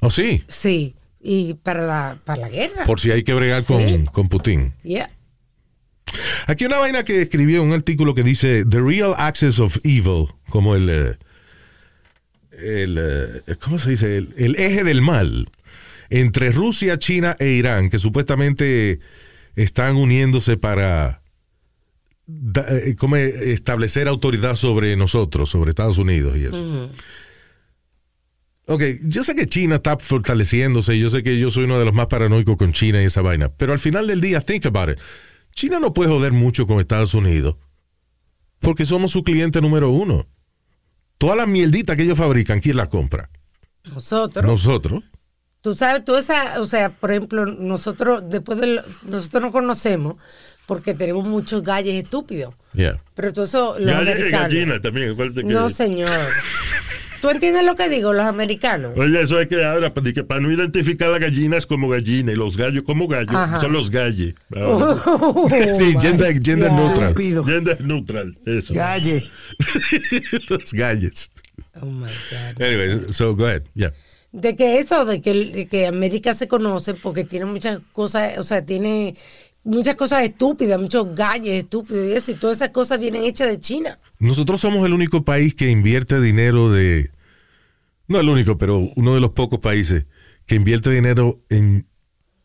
[0.00, 2.84] Oh, sí, Sí, y para la para la guerra.
[2.84, 3.66] por si hay que bregar Sí.
[3.72, 4.74] con, con Putin.
[4.82, 5.10] Yeah.
[6.46, 10.74] Aquí una vaina que escribió un artículo que dice The Real Axis of Evil, como
[10.74, 11.18] el, eh,
[12.58, 12.98] el
[13.46, 14.16] eh, ¿cómo se dice?
[14.16, 15.48] El, el eje del mal
[16.10, 19.00] entre Rusia, China e Irán, que supuestamente
[19.56, 21.22] están uniéndose para
[22.26, 26.90] da- eh, como establecer autoridad sobre nosotros, sobre Estados Unidos y eso.
[28.66, 31.86] Ok, yo sé que China está fortaleciéndose, y yo sé que yo soy uno de
[31.86, 34.90] los más paranoicos con China y esa vaina, pero al final del día, think about
[34.90, 34.98] it.
[35.54, 37.56] China no puede joder mucho con Estados Unidos
[38.60, 40.26] porque somos su cliente número uno.
[41.18, 43.28] Toda la mierdita que ellos fabrican, ¿quién la compra?
[43.92, 44.44] Nosotros.
[44.44, 45.02] Nosotros.
[45.60, 50.14] Tú sabes, tú esa, o sea, por ejemplo, nosotros después de lo- nosotros nos conocemos
[50.66, 52.54] porque tenemos muchos galles estúpidos.
[52.74, 53.02] Yeah.
[53.14, 54.30] Pero todo eso los y americanos.
[54.52, 55.16] gallina también.
[55.16, 56.08] que- No, señor.
[57.20, 58.12] ¿Tú entiendes lo que digo?
[58.12, 58.96] Los americanos.
[58.96, 62.36] Oye, eso es que ahora, para, que para no identificar las gallinas como gallina y
[62.36, 63.60] los gallos como gallos, Ajá.
[63.60, 64.34] son los galles.
[64.54, 66.76] Oh, sí, gender, my gender God.
[66.76, 67.14] neutral.
[67.44, 68.74] Gender neutral, eso.
[68.74, 69.22] Galle.
[70.48, 71.30] los galles.
[71.80, 72.62] Oh my God.
[72.62, 73.62] Anyway, so go ahead.
[73.74, 73.92] Yeah.
[74.30, 78.42] De que eso, de que, de que América se conoce porque tiene muchas cosas, o
[78.42, 79.16] sea, tiene
[79.68, 83.58] muchas cosas estúpidas, muchos galles estúpidos y eso, y todas esas cosas vienen hechas de
[83.60, 83.98] China.
[84.18, 87.10] Nosotros somos el único país que invierte dinero de.
[88.08, 90.06] No el único, pero uno de los pocos países
[90.46, 91.86] que invierte dinero en,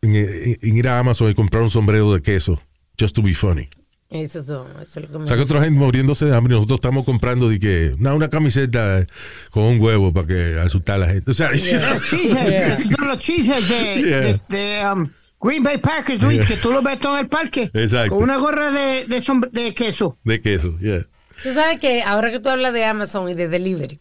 [0.01, 0.15] en-
[0.61, 2.61] en- ir a Amazon y comprar un sombrero de queso.
[2.99, 3.69] Just to be funny.
[4.09, 6.57] Eso, eso es lo que me O sea, que otra gente muriéndose de hambre y
[6.57, 9.03] nosotros estamos comprando de que, una, una camiseta
[9.49, 11.31] con un huevo para que asustar a la gente.
[11.31, 11.61] O sea, Los
[12.09, 14.19] chistes, son los chistes de, Yeah.
[14.19, 15.09] de- de, um,
[15.43, 16.47] Green Bay Packers, Luis, Yeah.
[16.47, 17.69] que tú los ves todo en el parque.
[17.73, 18.15] Exacto.
[18.15, 20.17] Con una gorra de, de, de queso.
[20.23, 21.05] de queso, yeah.
[21.43, 23.99] Tú sabes que ahora que tú hablas de Amazon y de delivery,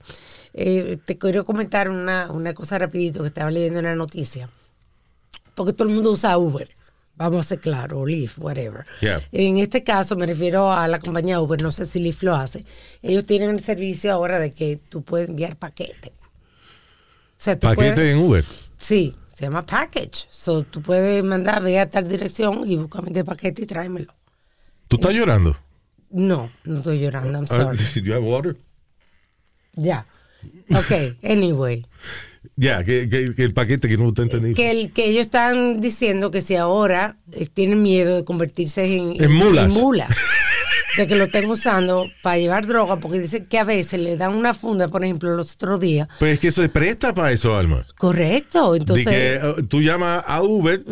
[0.55, 4.49] eh, te quiero comentar una, una cosa rapidito que estaba leyendo en la noticia.
[5.55, 6.68] Porque todo el mundo usa Uber.
[7.16, 8.84] Vamos a ser claros, o Lyft, whatever.
[9.01, 9.20] Yeah.
[9.32, 12.64] En este caso me refiero a la compañía Uber, no sé si Lyft lo hace.
[13.03, 16.12] Ellos tienen el servicio ahora de que tú puedes enviar paquetes.
[16.12, 18.45] O sea, tú Paquete puedes- en Uber.
[18.78, 20.28] Sí, se llama package.
[20.30, 24.14] So, tú puedes mandar, ve a tal dirección y búscame este paquete y tráemelo.
[24.86, 25.57] ¿Tú estás llorando?
[26.11, 27.76] No, no estoy llorando, I'm Ah, sorry.
[27.78, 28.57] do you have water?
[29.74, 30.07] Ya.
[30.70, 31.84] Ok, anyway.
[32.57, 34.55] Ya, que, que- que el paquete que no te entendí.
[34.55, 39.20] Que, el, que ellos están diciendo que si ahora eh, tienen miedo de convertirse en,
[39.22, 39.72] En mulas.
[39.74, 40.16] mulas,
[40.97, 44.34] de que lo estén usando para llevar droga, porque dicen que a veces le dan
[44.34, 46.09] una funda, por ejemplo, los otros días.
[46.18, 47.84] Pues es que se presta para eso, Alma.
[47.97, 49.05] Correcto, entonces.
[49.05, 50.82] de que eh, tú llamas a Uber,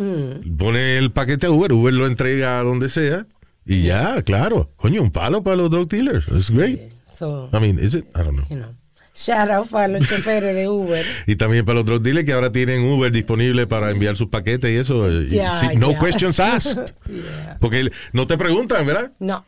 [0.57, 3.25] pones el paquete a Uber, Uber lo entrega a donde sea
[3.65, 4.71] y ya, claro.
[4.75, 6.27] Coño, un palo para los drug dealers.
[6.27, 6.79] It's great.
[7.11, 8.05] so, I mean, is it?
[8.15, 8.45] I don't know.
[8.49, 8.75] you know.
[9.13, 11.05] Shout out para los choferes de Uber.
[11.27, 14.71] Y también para los otros diles que ahora tienen Uber disponible para enviar sus paquetes
[14.71, 15.11] y eso.
[15.11, 16.79] Y- sí, no questions asked.
[17.59, 19.11] Porque no te preguntan, ¿verdad?
[19.19, 19.45] No.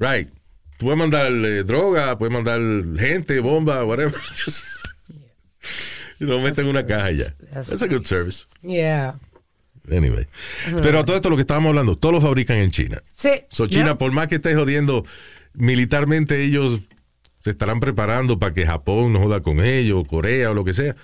[0.00, 0.28] Right.
[0.78, 2.58] Tú puedes mandar eh, droga, puedes mandar
[2.98, 4.18] gente, bomba, whatever.
[4.44, 4.64] Just-
[6.18, 7.34] y lo meten en una caja ya.
[7.52, 8.44] That's a good service.
[8.62, 9.18] Yeah.
[9.90, 10.26] Anyway.
[10.82, 13.02] Pero a todo esto lo que estábamos hablando, todos lo fabrican en China.
[13.16, 13.30] Sí.
[13.50, 13.98] So, China, Yeah.
[13.98, 15.04] por más que esté jodiendo
[15.54, 16.80] militarmente, ellos
[17.40, 20.94] se estarán preparando para que Japón no joda con ellos, Corea o lo que sea.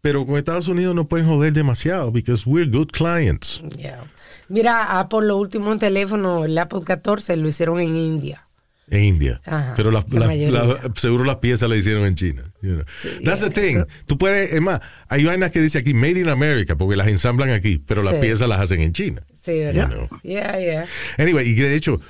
[0.00, 3.62] Pero con Estados Unidos no pueden joder demasiado because we're good clients.
[3.76, 4.04] Yeah.
[4.48, 8.42] Mira, Apple, lo último en teléfono, el Apple 14, lo hicieron en India.
[8.88, 9.40] En India.
[9.44, 10.62] Ajá, Pero las- la las- mayoría.
[10.64, 12.42] las- seguro las piezas las hicieron en China.
[12.62, 12.84] you know.
[13.24, 13.82] That's the thing.
[14.06, 17.50] Tú puedes, es más, hay vainas que dice aquí Made in America porque las ensamblan
[17.50, 18.20] aquí, pero las Sí.
[18.20, 19.22] piezas las hacen en China.
[19.34, 19.90] Sí, ¿verdad?
[19.90, 20.08] You know.
[20.22, 20.86] Yeah, yeah.
[21.18, 22.00] Anyway, y de hecho,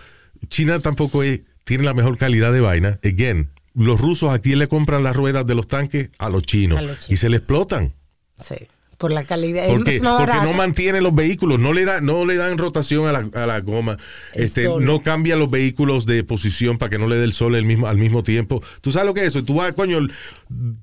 [0.48, 2.98] China tampoco es- tiene la mejor calidad de vaina.
[3.02, 6.82] Again, los rusos aquí le compran las ruedas de los tanques a los chinos, A
[6.82, 7.94] los y se le explotan.
[8.38, 8.56] Sí.
[8.98, 9.66] Por la calidad.
[9.68, 13.06] Porque, es más porque no mantienen los vehículos, no le, da, no le dan rotación
[13.06, 13.98] a la, a la goma,
[14.32, 14.84] El este, sol.
[14.84, 17.86] no cambia los vehículos de posición para que no le dé el sol el mismo,
[17.88, 18.62] al mismo tiempo.
[18.80, 19.44] ¿Tú sabes lo que es eso?
[19.44, 19.98] Tú vas, coño,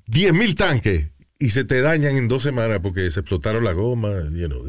[0.06, 1.06] 10 mil tanques
[1.38, 4.64] y se te dañan en dos semanas porque se explotaron la goma, you know,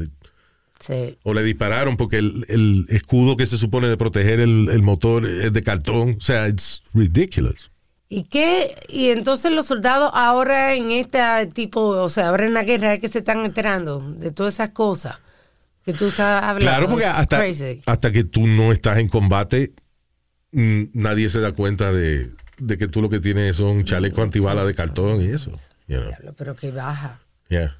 [0.80, 1.18] Sí.
[1.24, 5.26] o le dispararon porque el, el escudo que se supone de proteger el, el motor
[5.26, 6.18] es de cartón.
[6.18, 7.72] O sea, it's ridiculous.
[8.08, 8.76] ¿Y qué?
[8.88, 11.20] Y entonces los soldados ahora en este
[11.54, 14.70] tipo, o sea, ahora en la guerra es que se están enterando de todas esas
[14.72, 15.16] cosas
[15.84, 16.60] que tú estás hablando.
[16.62, 17.44] Claro, porque hasta,
[17.88, 19.74] hasta que tú no estás en combate,
[20.52, 24.74] nadie se da cuenta de, de que tú lo que tienes son chalecos antibalas de
[24.74, 25.52] cartón y eso.
[25.88, 26.12] you know.
[26.38, 27.20] Pero que baja.
[27.50, 27.76] Yeah.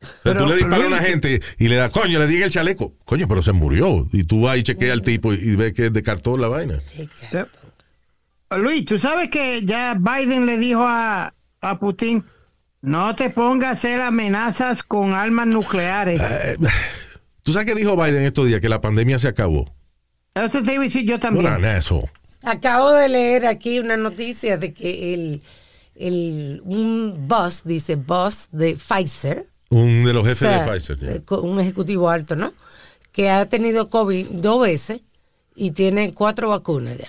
[0.00, 2.44] O sea, Pero- tú le disparas a una gente y le das, coño, le diga
[2.46, 2.94] el chaleco.
[3.04, 4.06] Coño, pero se murió.
[4.12, 6.48] Y tú vas y chequeas al tipo y, y ves que es de cartón la
[6.48, 6.78] vaina.
[8.50, 12.24] Luis, tú sabes que ya Biden le dijo a, a Putin,
[12.82, 16.20] no te pongas a hacer amenazas con armas nucleares.
[16.20, 16.56] Eh,
[17.42, 18.60] ¿Tú sabes qué dijo Biden estos días?
[18.60, 19.74] Que la pandemia se acabó.
[20.34, 21.64] Eso te iba a decir yo también.
[21.64, 22.10] Asshole.
[22.42, 25.42] Acabo de leer aquí una noticia de que el,
[25.94, 30.98] el un boss, dice boss de Pfizer, Un de los jefes o sea, de Pfizer.
[30.98, 31.38] yeah.
[31.40, 32.52] un ejecutivo alto, ¿no?
[33.12, 35.00] Que ha tenido COVID dos veces
[35.54, 37.08] y tiene cuatro vacunas ya.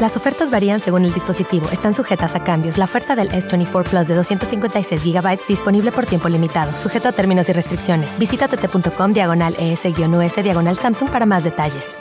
[0.00, 1.70] Las ofertas varían según el dispositivo.
[1.70, 2.76] Están sujetas a cambios.
[2.76, 7.48] La oferta del S24 Plus de 256 GB disponible por tiempo limitado, sujeto a términos
[7.48, 8.18] y restricciones.
[8.18, 11.96] Visita tt.com diagonal ES-US diagonal Samsung para más detalles.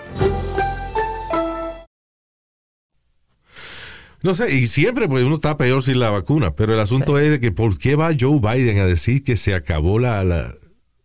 [4.23, 7.29] No sé, y siempre pues uno está peor sin la vacuna, pero el asunto es
[7.29, 10.53] de que ¿por qué va Joe Biden a decir que se acabó la, la,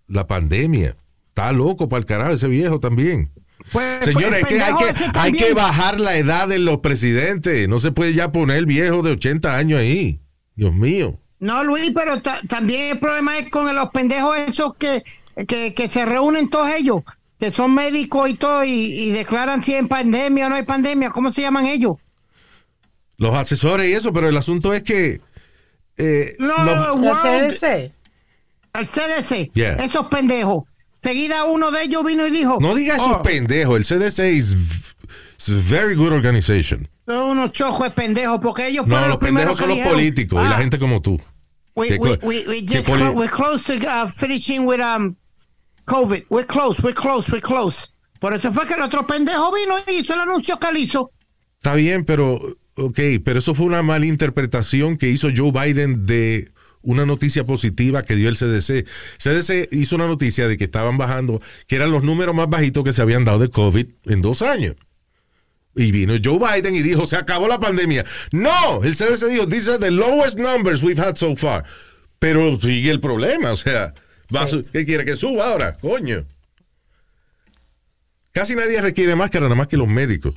[0.09, 0.97] la pandemia?
[1.29, 3.31] Está loco para el carajo ese viejo también.
[3.73, 7.69] Pues, Señores, pues, el que hay, que, hay que bajar la edad de los presidentes.
[7.69, 10.21] No se puede ya poner viejo de 80 años ahí.
[10.57, 11.19] Dios mío.
[11.39, 15.03] No, Luis, pero ta- también el problema es con los pendejos esos que,
[15.47, 17.03] que, que se reúnen todos ellos,
[17.39, 21.11] que son médicos y todo, y, y declaran si hay pandemia o no hay pandemia.
[21.11, 21.97] ¿Cómo se llaman ellos?
[23.17, 25.21] Los asesores y eso, pero el asunto es que...
[25.97, 26.97] eh, No, los-
[28.73, 29.53] El CDC.
[29.53, 29.75] Yeah.
[29.77, 30.65] Esos pendejos.
[31.03, 32.59] Seguida uno de ellos vino y dijo...
[32.61, 33.77] no diga esos "Oh, pendejos.
[33.77, 34.19] El CDC
[35.49, 36.89] a very good organization.
[37.07, 39.69] son unos chojos de pendejos, porque ellos No, fueron los los primeros pendejos son que
[39.69, 41.21] los dijeron, políticos y la "Ah, gente como tú.
[41.75, 45.17] We, we, we, we just clo- we're close to uh, finishing with um,
[45.87, 46.25] COVID.
[46.29, 47.93] We're close, we're close, we're close.
[48.21, 51.11] Por eso fue que el otro pendejo vino y hizo el anuncio que él hizo.
[51.57, 52.35] Está bien, pero,
[52.75, 56.51] ok, pero eso fue una mala interpretación que hizo Joe Biden de
[56.83, 58.87] una noticia positiva que dio el CDC.
[59.19, 62.93] CDC hizo una noticia de que estaban bajando, que eran los números más bajitos que
[62.93, 64.77] se habían dado de COVID en dos años.
[65.77, 68.05] Y vino Joe Biden y dijo, se acabó la pandemia.
[68.33, 71.65] No, el CDC dijo, these are the lowest numbers we've had so far.
[72.19, 73.95] Pero sigue el problema, o sea,
[74.35, 75.77] va ¿qué quiere que suba ahora?
[75.79, 76.27] Coño.
[78.33, 80.35] Casi nadie requiere máscara, nada más que los médicos.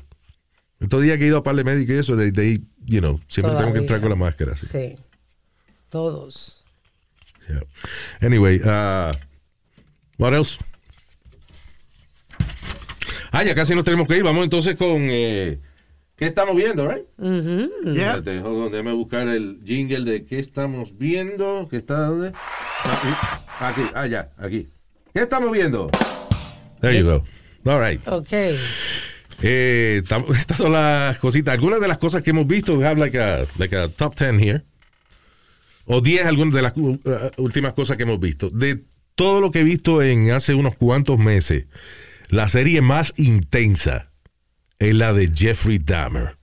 [0.80, 3.20] Estos días que he ido a par de médicos y eso, de, de you know,
[3.28, 4.56] siempre tengo que entrar con la máscara.
[4.56, 4.68] sí.
[4.68, 4.96] Sí.
[5.94, 6.66] Todos.
[7.48, 7.62] Yeah.
[8.20, 9.12] Anyway, uh,
[10.18, 10.58] what else?
[13.32, 14.24] Ah, ya casi nos tenemos que ir.
[14.24, 15.04] Vamos entonces con.
[15.12, 15.60] eh,
[16.16, 17.06] ¿Qué estamos viendo, right?
[17.20, 21.68] Hold on, déjame buscar el jingle de qué estamos viendo.
[21.70, 22.34] ¿Qué está dónde?
[23.60, 24.68] Aquí, ah, ya, aquí.
[25.14, 25.92] ¿Qué estamos viendo?
[26.82, 27.24] There you go.
[27.72, 28.02] All right.
[28.08, 28.32] Ok.
[29.44, 30.02] Eh,
[30.40, 31.54] estas son las cositas.
[31.54, 32.74] Algunas de las cosas que hemos visto.
[32.74, 34.64] We have like a, like a top 10 here.
[35.86, 37.00] O 10 algunas de las uh, uh,
[37.42, 38.50] últimas cosas que hemos visto.
[38.50, 38.84] De
[39.16, 41.66] todo lo que he visto en hace unos cuantos meses,
[42.30, 44.12] la serie más intensa
[44.80, 46.38] es la de Jeffrey Dahmer.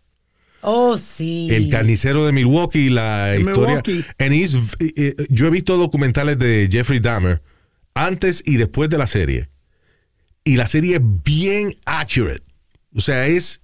[0.63, 1.49] Oh, sí.
[1.51, 3.83] El carnicero de Milwaukee, la De historia.
[3.87, 4.05] Milwaukee.
[4.19, 7.41] And he's- eh, eh, yo he visto documentales de Jeffrey Dahmer
[7.95, 9.49] antes y después de la serie.
[10.45, 12.43] Y la serie es bien accurate.
[12.95, 13.63] O sea, es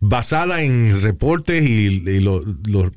[0.00, 2.92] basada en reportes y, y lo- los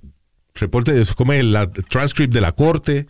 [0.56, 3.06] reportes de como es la transcript de la corte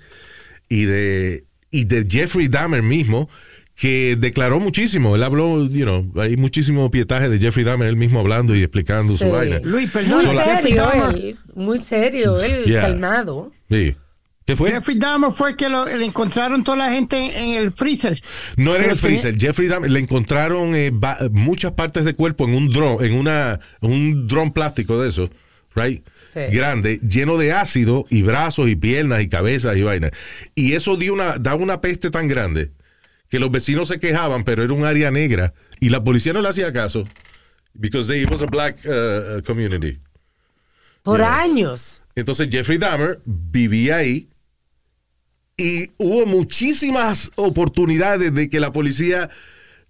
[0.69, 3.29] y de, y de Jeffrey Dahmer mismo
[3.75, 5.15] que declaró muchísimo.
[5.15, 9.13] Él habló, you know, hay muchísimo pietaje de Jeffrey Dahmer, él mismo hablando y explicando
[9.13, 9.19] Sí.
[9.25, 9.59] su vaina.
[9.63, 10.35] Luis, Muy perdón.
[10.35, 11.35] La- serio él.
[11.55, 12.81] Muy serio él, Yeah.
[12.81, 13.51] calmado.
[13.69, 13.95] Sí.
[14.45, 14.71] ¿Qué fue?
[14.71, 18.21] Jeffrey Dahmer fue que lo, le encontraron toda la gente en el freezer.
[18.57, 19.35] No era en el freezer.
[19.39, 20.91] Jeffrey Dahmer le encontraron eh,
[21.31, 25.29] muchas partes de cuerpo en un dron, en una un dron plástico de eso,
[25.75, 26.03] right?
[26.33, 26.39] Sí.
[26.51, 30.11] Grande, lleno de ácido y brazos y piernas y cabezas y vainas.
[30.55, 32.71] Y eso dio una daba una peste tan grande
[33.27, 36.49] que los vecinos se quejaban, pero era un área negra y la policía no le
[36.49, 37.05] hacía caso
[37.73, 39.99] because they, it was a black uh, uh, community.
[41.03, 42.01] Por años.
[42.15, 44.29] Entonces Jeffrey Dahmer vivía ahí
[45.57, 49.29] y hubo muchísimas oportunidades de que la policía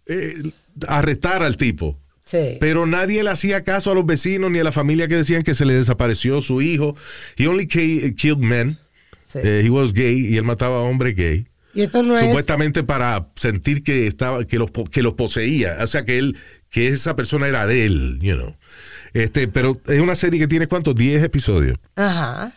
[0.06, 0.52] eh,
[0.88, 2.01] arrestara al tipo.
[2.32, 2.58] Sí.
[2.62, 5.54] Pero nadie le hacía caso a los vecinos ni a la familia que decían que
[5.54, 6.96] se le desapareció su hijo.
[7.38, 8.78] He only ki- killed men.
[9.28, 9.40] Sí.
[9.44, 11.46] Eh, he was gay y él mataba a hombres gay.
[11.74, 12.22] Y esto no es.
[12.22, 16.38] Supuestamente para sentir que estaba que los que los poseía, o sea que él
[16.70, 18.56] que esa persona era de él, you know.
[19.14, 21.78] Este, pero es una serie que tiene cuántos 10 episodios.
[21.96, 22.54] Ajá.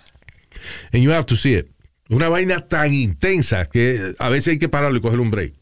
[0.93, 1.67] And you have to see it.
[2.11, 5.55] Una vaina tan intensa que a veces hay que pararlo y coger un break.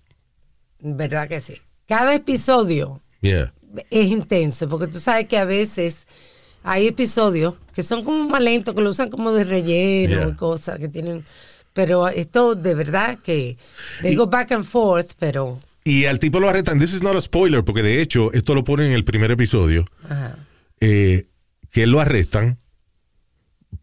[0.80, 1.54] ¿Verdad que sí?
[1.86, 3.54] Cada episodio Yeah.
[3.90, 6.06] Es intenso, porque tú sabes que a veces
[6.62, 10.28] hay episodios que son como más lentos, que lo usan como de relleno Yeah.
[10.28, 11.24] y cosas que tienen.
[11.72, 13.56] Pero esto de verdad que
[14.02, 15.58] they go back and forth, pero.
[15.84, 16.78] Y al tipo lo arrestan.
[16.78, 19.84] This is not a spoiler, porque de hecho, esto lo ponen en el primer episodio.
[20.08, 20.38] Ajá.
[20.80, 21.24] eh,
[21.70, 22.58] que lo arrestan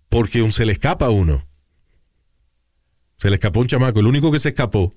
[0.09, 1.45] porque se le escapa a uno.
[3.17, 4.93] Se le escapó un chamaco, el único que se escapó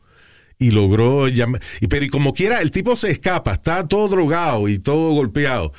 [0.63, 1.61] y logró llamar.
[1.81, 5.73] Y, pero y como quiera, el tipo se escapa, está todo drogado y todo golpeado.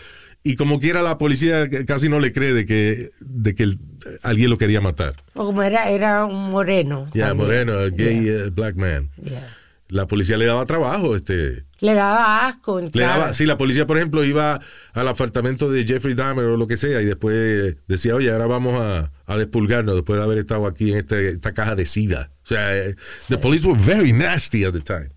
[0.44, 3.80] Y como quiera, la policía casi no le cree de que, de que el-
[4.24, 5.16] alguien lo quería matar.
[5.36, 7.08] O como era, era un moreno.
[7.14, 9.10] Ya, moreno, a gay eh, black man.
[9.24, 9.48] Yeah.
[9.88, 11.64] La policía le daba trabajo, este.
[11.80, 14.60] Le daba asco Le daba, sí, la policía, por ejemplo, iba
[14.94, 18.82] al apartamento de Jeffrey Dahmer o lo que sea y después decía, oye, ahora vamos
[18.82, 22.32] a, a despulgarnos después de haber estado aquí en este- esta caja de sida.
[22.44, 22.96] O sea, eh,
[23.30, 25.10] the police were very nasty at the time.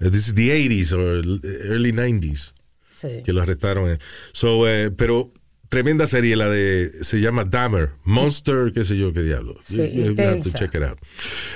[0.00, 1.24] Uh, this is the 80s or
[1.64, 2.54] early 90s
[3.00, 3.22] Sí.
[3.24, 3.90] que lo arrestaron.
[3.90, 3.98] eh.
[4.32, 5.32] So, eh, pero
[5.68, 9.58] tremenda serie la de, se llama Dahmer, Monster, qué sé yo, qué diablo.
[9.66, 10.98] Sí, You- you have to check it out.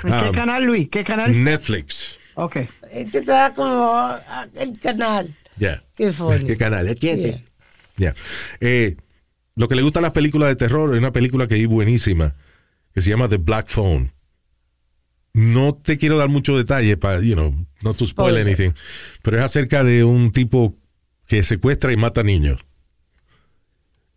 [0.04, 0.88] ¿En qué Um, canal, Luis?
[0.90, 1.42] ¿Qué canal?
[1.44, 2.18] Netflix.
[2.34, 2.56] Ok.
[2.90, 5.34] Este te da como ah, el canal.
[5.56, 5.82] Ya.
[5.96, 6.44] Qué funny.
[6.46, 6.88] ¿Qué canal?
[6.88, 6.96] ¿Eh?
[6.96, 7.20] ¿Quién?
[7.22, 7.40] Yeah.
[7.96, 8.14] Ya.
[8.60, 8.96] Eh,
[9.54, 12.34] lo que le gusta a las películas de terror es una película que es buenísima,
[12.94, 14.12] que se llama The Black Phone.
[15.34, 18.46] No te quiero dar mucho detalle para, you know, no to spoil Spoiler.
[18.46, 18.70] anything,
[19.22, 20.76] pero es acerca de un tipo
[21.26, 22.60] que secuestra y mata niños.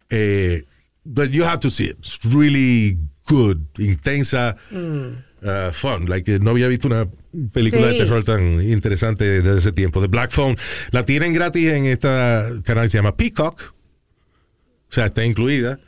[0.10, 0.66] Eh,
[1.04, 1.98] but you have to see it.
[2.00, 6.06] It's really good, intensa, uh, fun.
[6.08, 7.08] Like, eh, no había visto una
[7.54, 10.02] película de terror tan interesante desde ese tiempo.
[10.02, 10.58] The Black Phone.
[10.92, 13.75] La tienen gratis en esta canal que se llama Peacock.
[14.90, 15.80] O sea, está incluida.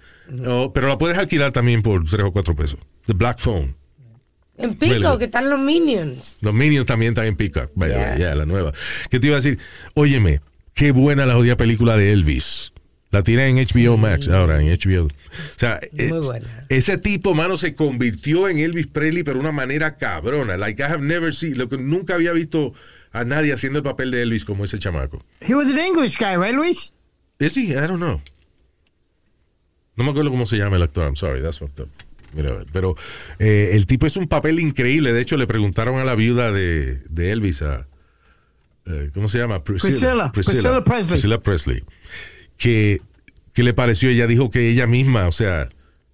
[0.46, 2.80] Oh, pero la puedes alquilar también por 3 o 4 pesos.
[3.06, 3.76] The Black Phone.
[4.58, 5.18] En Pico, Really?
[5.20, 6.38] que están los Minions.
[6.42, 7.72] Los Minions también están en Peacock.
[7.76, 8.18] Vaya, Yeah.
[8.18, 8.74] ya, la nueva.
[9.10, 9.60] ¿Qué te iba a decir?
[9.94, 10.42] Óyeme,
[10.74, 12.74] qué buena la jodida película de Elvis.
[13.12, 15.06] La tiene en HBO Max ahora, en HBO.
[15.06, 15.10] O
[15.56, 16.66] sea, Muy es- buena.
[16.68, 20.58] ese tipo, mano, se convirtió en Elvis Presley, pero de una manera cabrona.
[20.58, 22.74] Like I have never seen, lo que nunca había visto
[23.14, 25.24] a nadie haciendo el papel de Elvis como ese chamaco.
[25.40, 26.96] He was an English guy, right, Luis?
[27.40, 28.22] Eh, sí, I don't know.
[29.98, 31.06] No me acuerdo cómo se llama el actor.
[31.06, 31.90] I'm sorry, that's fucked up.
[32.34, 32.96] Mira, a ver, pero
[33.40, 35.12] eh, el tipo es un papel increíble.
[35.12, 37.88] De hecho, le preguntaron a la viuda de, de Elvis, a,
[38.86, 39.64] eh, ¿cómo se llama?
[39.64, 40.32] Priscilla.
[40.32, 41.10] Priscilla Presley.
[41.10, 41.84] Priscilla Presley.
[42.58, 43.02] Que,
[43.54, 45.70] que le pareció, ella dijo que ella misma, o sea,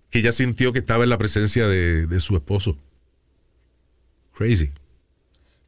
[0.09, 2.77] que ella sintió que estaba en la presencia de, de su esposo.
[4.35, 4.71] Crazy.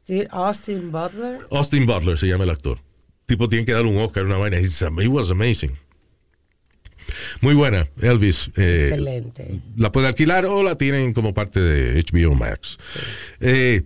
[0.04, 1.46] Sí, Austin Butler.
[1.50, 2.78] Austin Butler se llama el actor.
[3.26, 4.58] Tipo tiene que darle un Oscar, una vaina.
[4.58, 5.72] He was amazing.
[7.40, 8.50] Muy buena, Elvis.
[8.56, 9.60] eh, Excelente.
[9.76, 12.78] la puede alquilar o la tienen como parte de HBO Max.
[13.40, 13.82] Eh,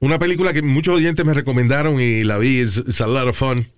[0.00, 3.36] una película que muchos oyentes me recomendaron y la vi, es it's a lot of
[3.38, 3.68] fun,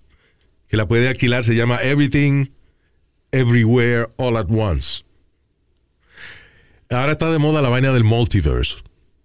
[0.69, 2.47] que la puede alquilar, se llama Everything,
[3.33, 5.05] Everywhere, All at Once.
[6.91, 8.77] Ahora está de moda la vaina del multiverse.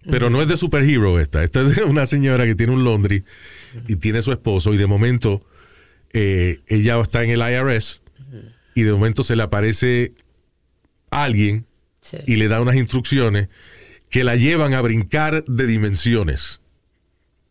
[0.10, 1.44] Pero no es de superhero esta.
[1.44, 3.24] Esta es de una señora que tiene un laundry
[3.88, 5.46] y tiene su esposo y de momento
[6.12, 8.01] eh, ella está en el IRS
[8.74, 10.14] y de momento se le aparece
[11.10, 11.66] alguien
[12.26, 13.50] y le da unas instrucciones
[14.10, 16.62] que la llevan a brincar de dimensiones.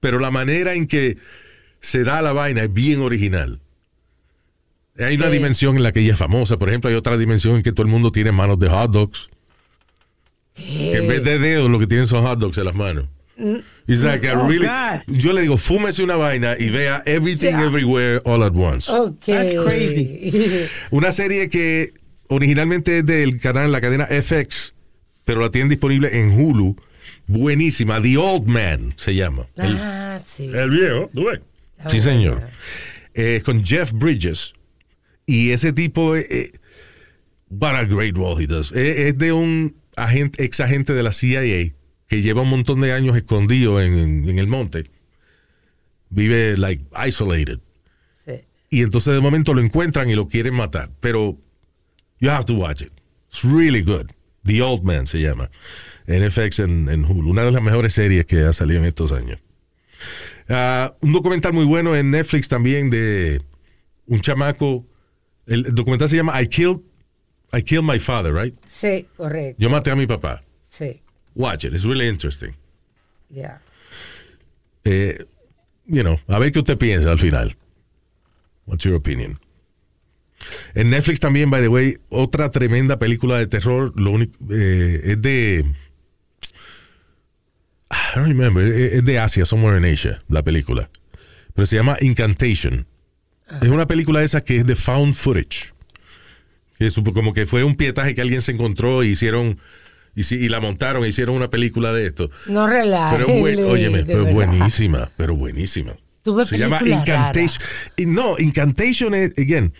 [0.01, 1.19] Pero la manera en que
[1.81, 3.61] se da la vaina es bien original.
[4.99, 7.63] Hay una dimensión en la que ella es famosa, por ejemplo, hay otra dimensión en
[7.63, 9.31] que todo el mundo tiene manos de hot dogs.
[10.55, 13.07] Que en vez de dedos lo que tienen son hot dogs en las manos.
[13.87, 15.01] It's like a Oh, really- God.
[15.09, 17.65] yo le digo, fúmese una vaina y vea Everything Yeah.
[17.67, 18.89] Everywhere All at Once.
[18.91, 19.25] Ok.
[19.27, 20.67] That's crazy.
[20.91, 21.93] Una serie que
[22.29, 24.75] originalmente es del canal, la cadena FX,
[25.25, 26.77] pero la tienen disponible en Hulu.
[27.27, 28.01] Buenísima.
[28.01, 29.47] The Old Man se llama.
[29.57, 30.51] El- Ah, sí.
[30.53, 31.41] El viejo, tú ves.
[31.89, 32.41] sí, señor.
[33.15, 34.53] Eh, con Jeff Bridges.
[35.27, 36.53] Y ese tipo, eh, eh,
[37.51, 38.73] what a great role he does.
[38.73, 41.73] Eh, es de un agente, ex agente de la CIA
[42.11, 44.83] que lleva un montón de años escondido en, en- en el monte.
[46.09, 47.61] Vive, like, isolated.
[48.27, 48.33] Sí.
[48.69, 50.91] Y entonces de momento lo encuentran y lo quieren matar.
[51.01, 51.39] Pero
[52.19, 52.91] you have to watch it.
[53.31, 54.11] It's really good.
[54.43, 55.51] The Old Man se llama.
[56.09, 57.31] En FX en, en Hulu.
[57.31, 59.39] Una de las mejores series que ha salido en estos años.
[60.49, 63.41] Ah, un documental muy bueno en Netflix también de
[64.07, 64.85] un chamaco.
[65.47, 66.81] El, el documental se llama I Killed,
[67.53, 68.57] I Killed My Father, right?
[68.69, 69.57] Sí, correcto.
[69.63, 70.43] Yo maté a mi papá.
[70.69, 71.01] Sí,
[71.35, 71.73] Watch it.
[71.73, 72.55] It's really interesting.
[73.31, 73.61] ya.
[74.85, 75.25] Eh,
[75.87, 77.57] you know, a ver qué usted piensa al final.
[78.67, 79.39] What's your opinion?
[80.75, 83.93] En Netflix también, by the way, otra tremenda película de terror.
[83.97, 85.65] Lo único eh, es de.
[87.91, 88.65] I don't remember.
[88.65, 90.89] Es es de Asia, somewhere in Asia, la película.
[91.55, 92.87] Pero se llama Incantation.
[93.61, 95.73] Es una película esa que es de found footage.
[96.79, 99.59] Es como que fue un pietaje que alguien se encontró y hicieron.
[100.15, 102.31] Y, sí- y la montaron e hicieron una película de esto.
[102.47, 103.19] No relajes.
[103.27, 105.95] Pero buen- óyeme, pero buenísima, pero buenísima.
[106.45, 107.63] Se llama Incantation.
[107.97, 109.73] Y no, Incantation es, again,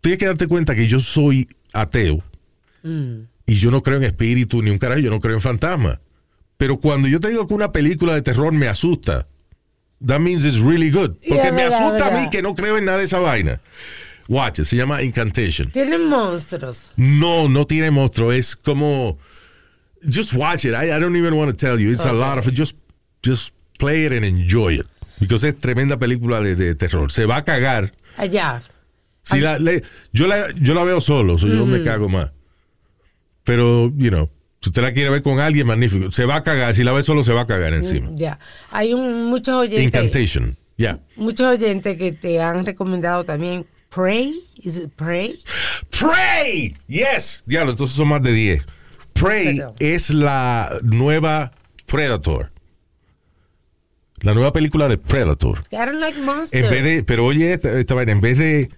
[0.00, 2.22] tienes que darte cuenta que yo soy ateo
[2.82, 3.22] Mm.
[3.46, 5.98] y yo no creo en espíritu ni un carajo, yo no creo en fantasmas.
[6.56, 9.26] Pero cuando yo te digo que una película de terror me asusta,
[10.06, 11.10] that means it's really good.
[11.28, 13.60] Porque Yeah, me verdad, asusta a mí que no creo en nada de esa vaina.
[14.28, 15.70] Watch it, se llama Incantation.
[15.70, 16.92] Tienen monstruos.
[16.96, 18.32] No, no tiene monstruo.
[18.32, 19.18] Es como.
[20.02, 20.74] Just watch it.
[20.74, 21.90] I, I don't even want to tell you.
[21.90, 22.52] It's a lot of.
[22.52, 22.76] Just,
[23.22, 24.86] just play it and enjoy it.
[25.18, 27.10] Because es tremenda película de, de terror.
[27.10, 27.90] Se va a cagar.
[28.16, 28.62] Allá.
[29.22, 29.82] Si la, le-
[30.12, 32.30] yo, la, yo la veo solo, so yo me cago más.
[33.42, 34.28] Pero, you know,
[34.60, 36.10] si usted la quiere ver con alguien, magnífico.
[36.10, 36.74] Se va a cagar.
[36.74, 38.10] Si la ve solo, se va a cagar encima.
[38.14, 38.38] Ya.
[38.70, 39.84] Hay un, muchos oyentes.
[39.84, 40.56] Incantation.
[40.76, 41.00] Ya.
[41.16, 44.42] Muchos oyentes que te han recomendado también Pray.
[44.56, 45.40] Is it Pray?
[45.90, 46.76] Pray.
[46.86, 47.42] Yes.
[47.46, 48.66] Diablo, entonces son más de 10.
[49.20, 51.52] Prey es la nueva
[51.86, 52.50] Predator.
[54.22, 55.62] La nueva película de Predator.
[55.70, 56.64] I don't like monsters.
[56.64, 58.70] En vez de, pero oye esta, esta vaina, en vez de,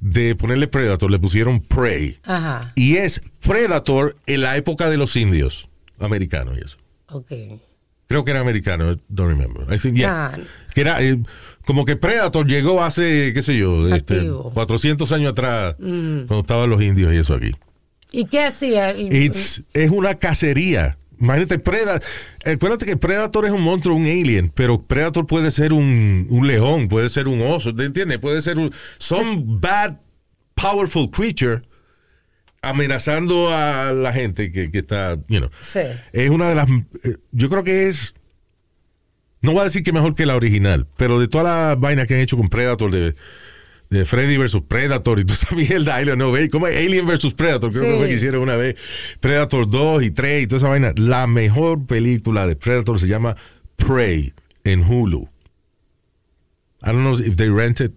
[0.00, 2.18] de ponerle Predator, le pusieron Prey.
[2.24, 2.72] Ajá.
[2.76, 5.68] Y es Predator en la época de los indios
[5.98, 6.76] americanos y eso.
[7.08, 7.32] Ok.
[8.06, 9.72] Creo que era americano, don't remember.
[9.72, 10.32] I think, yeah.
[10.34, 10.38] Ah,
[10.74, 11.18] Que era eh,
[11.66, 14.50] como que Predator llegó hace, qué sé yo, este, Activo.
[14.52, 16.26] 400 años atrás, Mm.
[16.26, 17.52] cuando estaban los indios y eso aquí.
[18.12, 18.90] ¿Y qué hacía?
[18.98, 20.96] It's- es una cacería.
[21.20, 22.02] Imagínate, Predator.
[22.46, 26.88] Acuérdate que Predator es un monstruo, un alien, pero Predator puede ser un, un león,
[26.88, 28.18] puede ser un oso, ¿te entiendes?
[28.18, 28.72] Puede ser un.
[28.98, 29.98] Some bad,
[30.54, 31.60] powerful creature
[32.62, 35.50] amenazando a la gente que, que está, you know.
[35.60, 35.80] Sí.
[36.12, 36.68] Es una de las.
[37.04, 38.14] eh, Yo creo que es.
[39.42, 42.14] No voy a decir que mejor que la original, pero de todas las vainas que
[42.14, 43.14] han hecho con Predator, de
[43.90, 47.70] de Freddy versus Predator y tú sabes el Alien, no ve, como Alien versus Predator,
[47.72, 48.76] creo que fue que hicieron una vez,
[49.20, 50.92] Predator 2 y 3 y toda esa vaina.
[50.96, 53.36] La mejor película de Predator se llama
[53.76, 54.32] Prey
[54.64, 55.28] en Hulu.
[56.82, 57.92] I don't know if they rent it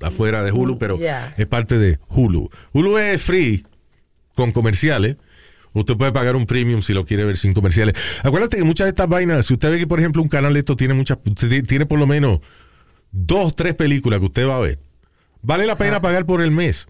[0.00, 1.34] afuera de Hulu, pero Yeah.
[1.36, 2.50] es parte de Hulu.
[2.72, 3.64] Hulu es free
[4.34, 5.16] con comerciales.
[5.74, 7.94] Usted puede pagar un premium si lo quiere ver sin comerciales.
[8.22, 10.60] Acuérdate que muchas de estas vainas, si usted ve que, por ejemplo, un canal de
[10.60, 11.18] esto tiene muchas,
[11.66, 12.40] tiene por lo menos
[13.10, 14.78] dos, tres películas que usted va a ver,
[15.44, 16.86] vale la pena pagar por el mes.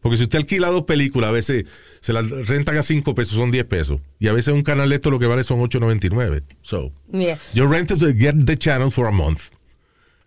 [0.00, 1.64] Porque si usted alquila dos películas, a veces
[2.00, 4.00] se las rentan a cinco pesos, son 10 pesos.
[4.20, 6.44] Y a veces un canal de esto lo que vale son 8.99.
[6.62, 7.38] So, Yeah.
[7.54, 9.40] you rent it, get the channel for a month.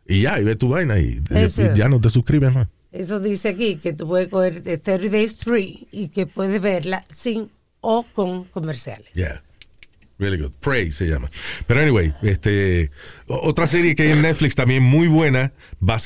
[0.06, 2.68] Y ya, y ve tu vaina y, y- ya no te suscribes más.
[2.92, 7.06] Eso dice aquí, que tú puedes coger de 30 Days Free y que puedes verla
[7.16, 7.50] sin
[7.80, 9.14] o con comerciales.
[9.14, 9.44] Yeah.
[10.20, 10.52] Really good.
[10.60, 11.32] Prey se llama.
[11.66, 12.92] Pero anyway, este,
[13.28, 15.54] otra serie que hay en Netflix también muy buena.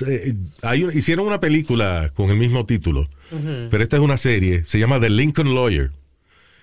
[0.07, 3.09] eh, hay un- hicieron una película con el mismo título,
[3.71, 4.63] pero esta es una serie.
[4.67, 5.89] Se llama The Lincoln Lawyer.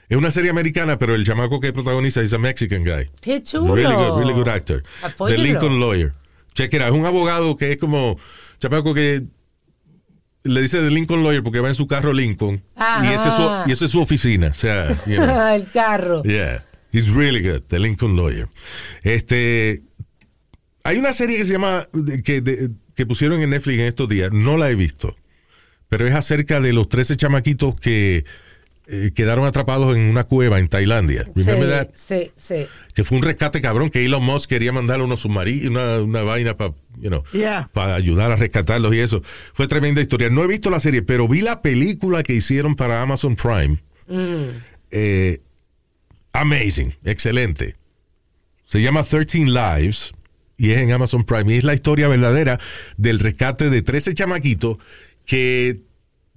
[0.09, 3.11] Es una serie americana, pero el chamaco que protagoniza es a Mexican guy.
[3.21, 3.75] ¡Qué chulo!
[3.75, 4.83] Really good, really good actor.
[5.03, 5.37] Apóyelo.
[5.43, 6.13] The Lincoln Lawyer.
[6.55, 6.93] Check it out.
[6.95, 8.17] Es un abogado que es como
[8.59, 9.23] chamaco que
[10.43, 12.63] le dice The Lincoln Lawyer porque va en su carro Lincoln
[13.03, 13.65] y ese, es su, Ajá.
[13.69, 14.49] y esa es su oficina.
[14.49, 15.49] O sea, you know.
[15.55, 16.23] el carro.
[16.25, 18.49] Yeah, he's really good, The Lincoln Lawyer.
[19.03, 19.83] Este,
[20.85, 21.89] hay una serie que se llama
[22.25, 24.31] que, de- que pusieron en Netflix en estos días.
[24.33, 25.15] No la he visto,
[25.89, 28.25] pero es acerca de los 13 chamaquitos que
[28.93, 31.25] eh, quedaron atrapados en una cueva en Tailandia.
[31.37, 31.89] Remember sí, that?
[31.95, 32.67] sí, sí.
[32.95, 36.57] Que fue un rescate cabrón que Elon Musk quería mandarle unos submarinos, una, una vaina
[36.57, 37.71] para, you know, Yeah.
[37.73, 39.23] para ayudar a rescatarlos y eso.
[39.53, 40.29] Fue tremenda historia.
[40.29, 43.79] No he visto la serie, pero vi la película que hicieron para Amazon Prime.
[44.09, 44.59] Mm.
[44.91, 45.41] Eh,
[46.33, 47.75] amazing, excelente.
[48.65, 50.13] Se llama 13 Lives
[50.57, 51.53] y es en Amazon Prime.
[51.53, 52.59] Y es la historia verdadera
[52.97, 54.79] del rescate de 13 chamaquitos
[55.27, 55.81] que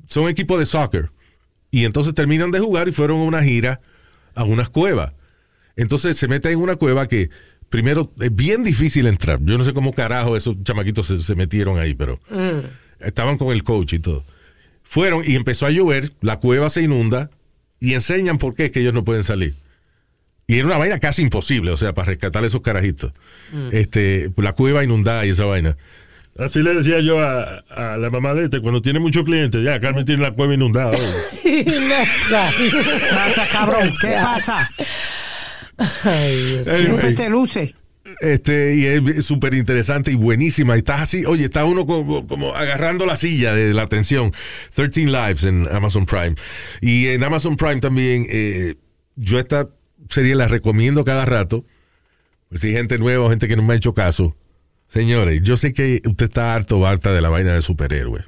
[0.08, 1.12] son equipo de soccer.
[1.72, 3.82] Y entonces terminan de jugar y fueron a una gira
[4.36, 5.14] a unas cuevas.
[5.76, 7.30] Entonces se meten en una cueva que
[7.70, 9.40] primero es bien difícil entrar.
[9.42, 13.06] Yo no sé cómo carajo esos chamaquitos se, se metieron ahí, pero Mm.
[13.06, 14.24] estaban con el coach y todo.
[14.84, 17.32] Fueron y empezó a llover, la cueva se inunda
[17.80, 19.56] y enseñan por qué es que ellos no pueden salir.
[20.48, 23.12] Y era una vaina casi imposible, o sea, para rescatar a esos carajitos.
[23.72, 25.78] Este, la cueva inundada y esa vaina.
[26.38, 29.80] Así le decía yo a, a la mamá de este, cuando tiene muchos clientes, ya,
[29.80, 30.92] Carmen tiene la cueva inundada.
[31.44, 31.64] ¿Qué
[33.12, 33.94] pasa, cabrón?
[34.02, 34.70] ¿Qué pasa?
[36.04, 36.68] Ay, Dios.
[36.68, 36.86] Anyway.
[36.86, 37.76] Siempre te luce.
[38.20, 40.76] Este, y es súper interesante y buenísima.
[40.76, 44.34] Y estás así, oye, está uno como, como agarrando la silla de la atención.
[44.74, 46.36] 13 Lives en Amazon Prime.
[46.82, 48.76] Y en Amazon Prime también, eh,
[49.16, 49.70] yo esta
[50.10, 51.66] serie la recomiendo cada rato.
[52.50, 54.36] Pues si hay gente nueva o gente que no me ha hecho caso.
[54.90, 58.26] Señores, yo sé que usted está harto o harta de la vaina de superhéroes.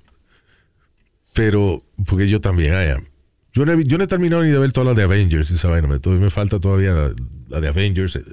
[1.33, 3.05] Pero, porque yo también, I am.
[3.53, 5.69] Yo no, he, yo no he terminado ni de ver todas las de Avengers, esa
[5.69, 5.87] vaina.
[5.87, 7.13] Me, me falta todavía la,
[7.49, 8.23] la de Avengers eh,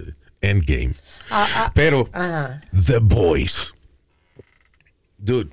[0.41, 0.95] Endgame.
[1.31, 2.61] Ah, ah, Pero ajá.
[2.87, 3.73] The Boys.
[5.19, 5.51] Dude.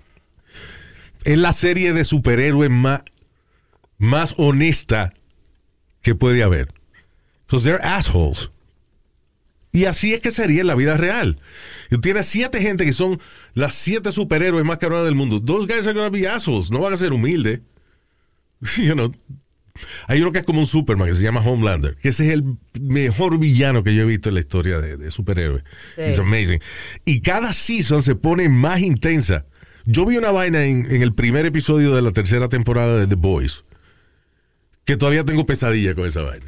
[1.25, 3.03] Es la serie de superhéroes más,
[3.97, 5.11] más honesta
[6.01, 6.69] que puede haber.
[7.49, 8.51] Because they're assholes.
[9.71, 11.35] Y así es que sería en la vida real.
[12.01, 13.19] Tienes siete gente que son
[13.55, 15.41] las siete superhéroes más cabronas del mundo.
[15.41, 16.69] Those guys are gonna be assholes.
[16.69, 17.61] No van a ser humildes.
[18.77, 19.11] You know.
[20.07, 22.43] Hay uno que es como un Superman que se llama Homelander, que ese es el
[22.81, 25.63] mejor villano que yo he visto en la historia de, de superhéroes.
[25.95, 26.01] Sí.
[26.01, 26.59] It's amazing.
[27.05, 29.45] Y cada season se pone más intensa.
[29.85, 33.15] Yo vi una vaina en, en el primer episodio de la tercera temporada de The
[33.15, 33.63] Boys,
[34.83, 36.45] que todavía tengo pesadilla con esa vaina.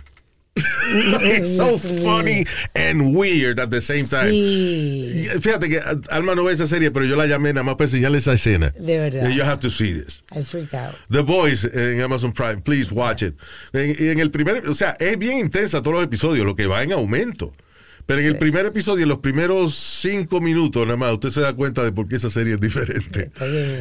[0.94, 2.46] It's so funny
[2.76, 4.32] and weird at the same time.
[4.32, 7.76] Sí, Fíjate que a- Alma no ve esa serie, pero yo la llamé nada más
[7.76, 8.74] para enseñarle esa escena.
[8.78, 9.30] de verdad.
[9.30, 10.24] You have to see this.
[10.32, 10.96] I freak out.
[11.10, 13.36] The Boys en Amazon Prime, please watch it.
[13.74, 16.84] En, en el primer, o sea, es bien intensa todos los episodios, lo que va
[16.84, 17.54] en aumento.
[18.12, 21.54] Pero en el primer episodio, en los primeros cinco minutos nada más, usted se da
[21.54, 23.32] cuenta de por qué esa serie es diferente.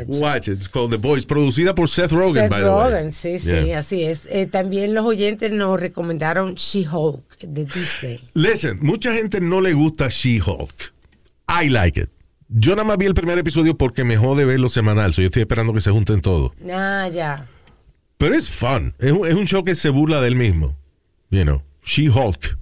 [0.06, 0.54] Watch it.
[0.54, 2.90] It's called The Boys, producida por Seth Rogen, Seth by the way.
[2.92, 3.78] Rogen, sí, sí, Yeah.
[3.80, 4.22] así es.
[4.30, 8.20] Eh, también los oyentes nos recomendaron She-Hulk de Disney.
[8.34, 10.92] Listen, mucha gente no le gusta She-Hulk.
[11.48, 12.08] I like it.
[12.48, 15.12] Yo nada más vi el primer episodio porque me jode verlo semanal.
[15.12, 16.52] So yo estoy esperando que se junten todos.
[16.72, 17.48] Ah, ya.
[18.16, 18.94] Pero es fun.
[18.98, 20.76] Es un, es un show que se burla del mismo.
[21.30, 22.58] You know, She-Hulk,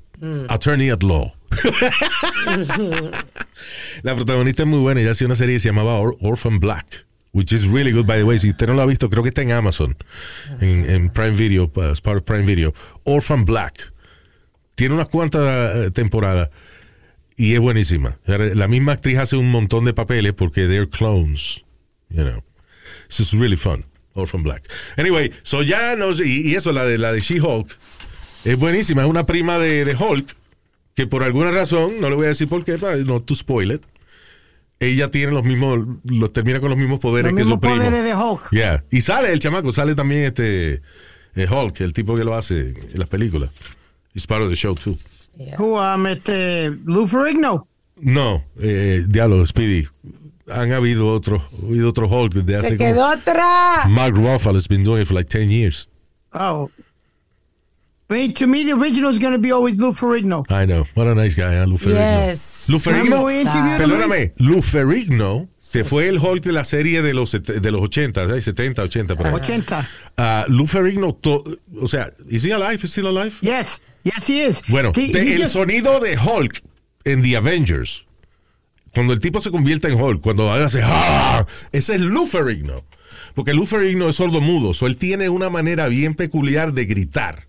[0.49, 1.33] Attorney at Law.
[4.03, 5.01] La protagonista es muy buena.
[5.01, 8.19] Ella hacía una serie que se llamaba Or- Orphan Black, which is really good, by
[8.19, 8.39] the way.
[8.39, 9.97] Si usted no lo ha visto, creo que está en Amazon,
[10.61, 12.73] en, Prime Video, uh, as part of Prime Video.
[13.05, 13.93] Orphan Black.
[14.75, 16.51] Tiene unas cuantas eh, temporadas
[17.37, 18.19] y es buenísima.
[18.27, 21.65] La misma actriz hace un montón de papeles porque they're clones,
[22.11, 22.45] you know.
[23.09, 23.85] This is really fun.
[24.15, 24.69] Orphan Black.
[24.97, 26.21] Anyway, so ya nos.
[26.21, 27.77] Y, y eso, la de, la de She-Hulk,
[28.45, 29.03] es buenísima.
[29.03, 30.38] Es una prima de Hulk
[30.99, 33.71] que por alguna razón, no le voy a decir por qué, para no to spoil
[33.71, 33.83] it,
[34.81, 37.77] ella tiene los mismos, los termina con los mismos poderes Los que su primo.
[37.77, 38.51] poderes de Hulk.
[38.51, 38.83] Yeah.
[38.91, 40.83] Y sale el chamaco, sale también este
[41.37, 43.51] eh, Hulk, el tipo que lo hace en las películas.
[44.13, 44.99] He's part of the show too.
[45.57, 47.69] Who, um, este, Lou Ferrigno.
[48.01, 49.87] No, eh, diablo, Speedy.
[50.51, 53.89] Han habido otros, habido otro Hulk desde hace Se quedó atrás.
[53.89, 55.89] Mark Ruffalo has been doing it for like 10 years.
[56.33, 56.69] Oh.
[58.11, 60.43] Wait, to me, the original is going to be always Lou Ferrigno.
[60.51, 60.85] I know.
[60.95, 61.67] What a nice guy, huh?
[61.67, 62.27] Lou Ferrigno.
[62.27, 62.67] Yes.
[62.71, 63.03] Lou Ferrigno.
[63.05, 67.13] Remember we interviewed him, Perdóname, Lou Ferrigno, que fue el Hulk de la serie de
[67.13, 68.45] los, de los 80, ¿sabes?
[68.47, 69.15] 70, 80.
[69.15, 69.35] por ahí.
[69.35, 69.89] 80.
[70.17, 71.45] Ah, Lou Ferrigno, to-
[71.83, 72.81] o sea, ¿is he alive?
[72.83, 73.35] ¿Is still alive?
[73.43, 73.83] Yes.
[74.05, 74.63] Yes, he is.
[74.69, 76.63] Bueno, He- de- he el just- sonido de Hulk
[77.05, 78.07] en The Avengers,
[78.95, 81.45] cuando el tipo se convierte en Hulk, cuando hace ¡Ah!
[81.73, 82.85] ese es Lou Ferrigno.
[83.35, 87.48] Porque Lou Ferrigno es sordo mudo, so él tiene una manera bien peculiar de gritar.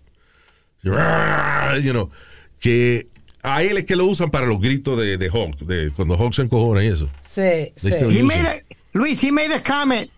[0.82, 2.10] You know,
[2.58, 3.08] que
[3.42, 6.32] a él es que lo usan para los gritos de, de Hulk, de cuando Hulk
[6.34, 7.08] se encojona y eso.
[7.28, 7.88] Sí, sí.
[8.10, 8.62] He made a,
[8.92, 10.10] Luis, he made a comment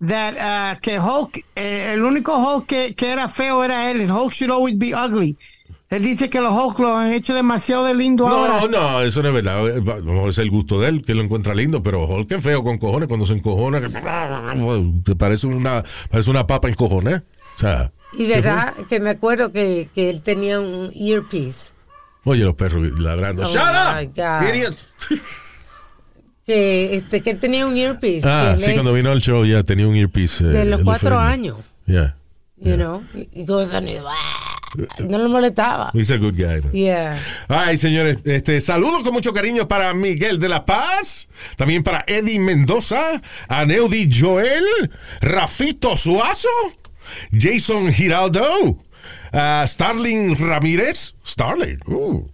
[0.00, 0.34] that
[0.76, 4.10] uh, que Hulk, eh, el único Hulk que, que era feo era él.
[4.10, 5.36] Hulk should always be ugly.
[5.90, 8.68] Él dice que los Hulk lo han hecho demasiado de lindo No, ahora.
[8.68, 9.68] no, eso no es verdad.
[9.68, 12.62] Eh, no, Es el gusto de él, que lo encuentra lindo, pero Hulk es feo
[12.62, 13.80] con cojones cuando se encojona.
[13.80, 13.88] Que,
[15.04, 17.24] que parece una, parece una papa encojona.
[17.56, 21.72] O sea, Y verdad que me acuerdo que, que él tenía un earpiece.
[22.24, 23.42] oye, los perros ladrando.
[23.42, 24.48] Oh, ¡Shut up!
[24.52, 24.76] Idiot!
[26.46, 28.28] Que, este, que él tenía un earpiece.
[28.28, 30.42] Ah, sí, es cuando vino al show ya tenía un earpiece.
[30.44, 31.58] eh, de los Lou cuatro años.
[31.86, 32.16] Yeah.
[32.56, 34.08] You know, y, y con sonido.
[35.08, 35.90] No lo molestaba.
[35.94, 36.60] He's a good guy.
[36.62, 36.72] man.
[36.72, 37.16] Yeah.
[37.48, 42.40] Ay, señores, este, saludos con mucho cariño para Miguel de la Paz, también para Eddie
[42.40, 44.64] Mendoza, a Neudi Joel,
[45.20, 46.48] Rafito Suazo,
[47.32, 48.78] Jason Giraldo,
[49.32, 52.26] a Starling Ramírez, Starling, uh.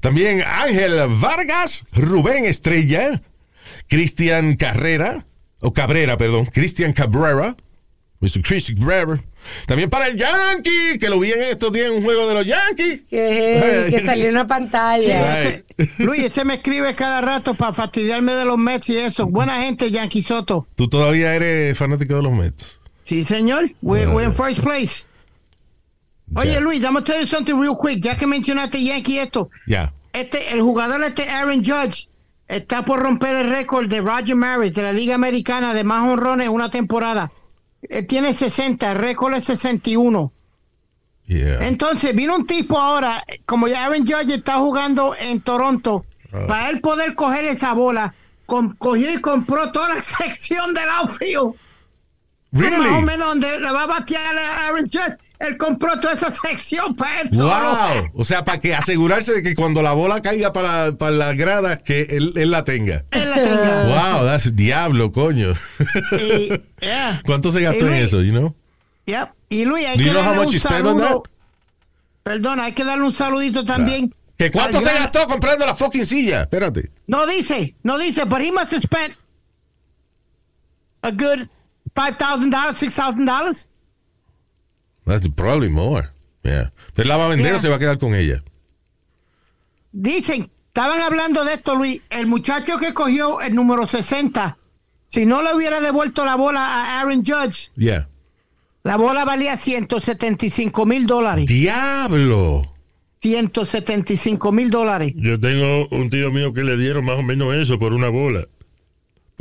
[0.00, 3.22] también Ángel Vargas, Rubén Estrella,
[3.88, 5.24] Cristian Carrera,
[5.60, 7.56] o Cabrera, perdón, Cristian Cabrera,
[8.22, 8.40] Mr.
[8.42, 9.22] Chris Cabrera.
[9.66, 12.46] También para el Yankee, que lo vi en estos días en un juego de los
[12.46, 13.00] Yankees.
[13.10, 15.62] Que, que salió en una Sí, pantalla.
[15.98, 19.26] Luis, este me escribe cada rato para fastidiarme de los Mets y eso.
[19.26, 20.68] Buena gente, Yankee Soto.
[20.76, 22.80] Tú todavía eres fanático de los Mets.
[23.04, 23.70] Sí, señor.
[23.82, 25.06] We're, we're in first place.
[26.34, 28.00] Oye, Luis, I'm gonna tell you something real quick.
[28.02, 29.50] Ya que mencionaste Yankee esto.
[29.66, 29.92] Ya.
[30.12, 32.08] Este, el jugador este Aaron Judge
[32.48, 36.46] está por romper el récord de Roger Maris de la Liga Americana de más honrones
[36.46, 37.32] en una temporada.
[37.82, 40.32] Él tiene 60, el récord es 61.
[41.26, 41.66] Yeah.
[41.66, 46.02] Entonces vino un tipo ahora, como ya Aaron Judge está jugando en Toronto,
[46.34, 46.46] Ah.
[46.48, 48.14] para él poder coger esa bola,
[48.78, 51.54] cogió y compró toda la sección del outfield.
[52.52, 52.76] Really?
[52.76, 55.16] Más o menos donde le va a batear a Aaron Judge.
[55.38, 57.48] Él compró toda esa sección para solo.
[57.48, 58.10] Wow.
[58.14, 61.82] O sea, para que asegurarse de que cuando la bola caiga para, para las gradas,
[61.82, 63.04] que él, él la tenga.
[63.10, 63.84] Él la tenga.
[63.86, 65.54] Wow, that's diablo, coño.
[66.12, 67.20] Y, yeah.
[67.24, 68.54] ¿Cuánto se gastó en eso, you know?
[69.06, 69.30] Yep.
[69.48, 71.22] Y Luis, hay Do que darle un saludo.
[72.22, 74.14] Perdona, hay que darle un saludito también.
[74.38, 76.42] ¿Que cuánto se gran- gastó comprando la fucking silla?
[76.42, 76.88] Espérate.
[77.08, 79.16] No dice, no dice, but he must have spent
[81.02, 81.48] a good
[81.94, 83.68] five thousand dollars, six thousand dollars.
[85.06, 86.10] That's probably more.
[86.44, 86.72] Yeah.
[86.94, 87.56] ¿Pero la va a vender Yeah.
[87.56, 88.42] o se va a quedar con ella?
[89.92, 92.00] Dicen, estaban hablando de esto, Luis.
[92.10, 94.56] El muchacho que cogió el número 60,
[95.08, 98.08] si no le hubiera devuelto la bola a Aaron Judge, Yeah.
[98.84, 101.46] la bola valía 175 mil dólares.
[101.46, 102.64] Diablo.
[103.20, 105.12] 175 mil dólares.
[105.16, 108.48] Yo tengo un tío mío que le dieron más o menos eso por una bola.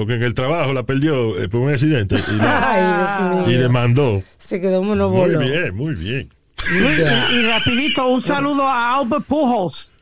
[0.02, 2.72] Porque en el trabajo la perdió eh, por un accidente y, la-
[3.30, 3.62] Ay, Dios y mío.
[3.62, 4.24] demandó.
[4.40, 6.34] Se quedó Muy bien, muy bien.
[6.74, 9.94] Y, y rapidito, un saludo a Albert Pujols.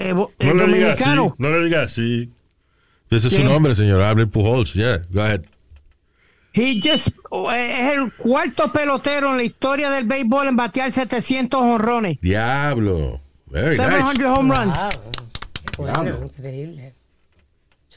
[0.00, 1.04] Eh, No el le así.
[1.38, 2.30] No le digas así.
[3.10, 4.00] Ese es su nombre, señor.
[4.00, 4.72] Albert Pujols.
[4.72, 5.42] Yeah, go ahead.
[6.52, 7.08] He just,
[7.52, 12.18] eh, es el cuarto pelotero en la historia del béisbol en batear 700 honrones.
[12.20, 13.20] Diablo.
[13.46, 14.26] Very 700 nice.
[14.26, 14.76] home runs.
[15.78, 16.93] Bueno, increíble.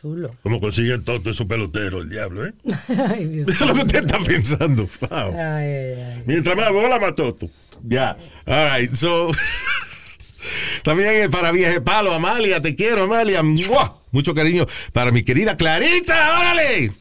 [0.02, 0.36] Chulo.
[0.44, 2.54] Como consiguen todos esos peloteros, el diablo, ¿eh?
[3.10, 4.88] Ay, Dios Eso es lo que usted está pensando.
[5.02, 5.34] Wow.
[5.34, 6.24] Ay, ay, ay.
[6.26, 7.50] Mientras más bola, mató tú.
[7.84, 8.16] Ya.
[8.46, 8.94] All right.
[8.94, 9.32] So.
[10.84, 13.44] También para Vieje Palo, Amalia, te quiero, Amalia.
[13.44, 13.98] ¡Mua!
[14.12, 16.92] Mucho cariño para mi querida Clarita, órale.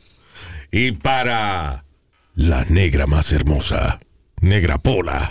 [0.73, 1.85] Y para
[2.35, 4.01] la negra más hermosa,
[4.41, 5.31] Negra Pola.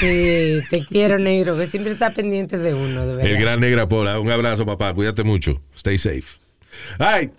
[0.00, 3.32] Sí, te quiero, negro, que siempre está pendiente de uno, de verdad.
[3.32, 4.20] El gran Negra Pola.
[4.20, 4.92] Un abrazo, papá.
[4.92, 5.60] Cuídate mucho.
[5.74, 6.43] Stay safe.
[6.98, 7.30] Ay,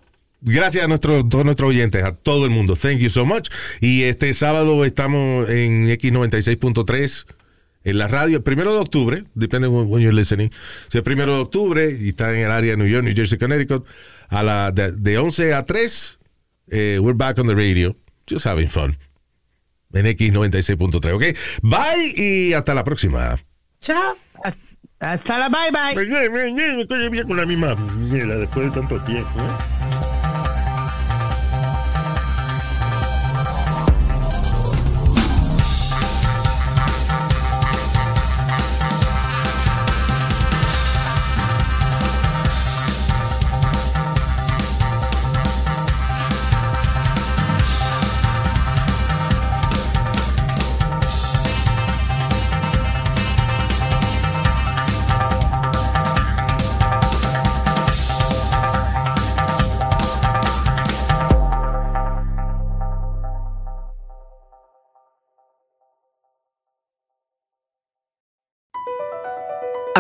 [0.42, 2.76] gracias a nuestros, todos nuestros oyentes, a todo el mundo.
[2.76, 3.50] Thank you so much.
[3.82, 7.26] Y este sábado estamos en X96.3
[7.86, 10.50] en la radio, el primero de octubre, depende when, you're listening.
[10.88, 13.38] Si el primero de octubre y está en el área de New York, New Jersey,
[13.38, 13.86] Connecticut,
[14.28, 16.18] a la, de, de 11 a 3,
[16.72, 17.96] eh, we're back on the radio.
[18.28, 18.98] Just having fun.
[19.94, 21.38] En X96.3, ¿ok?
[21.62, 23.38] Bye y hasta la próxima.
[23.80, 24.18] Chao.
[25.00, 25.96] Hasta la bye bye.
[25.96, 27.76] Me estoy bien con la misma
[28.10, 29.30] después de tanto tiempo.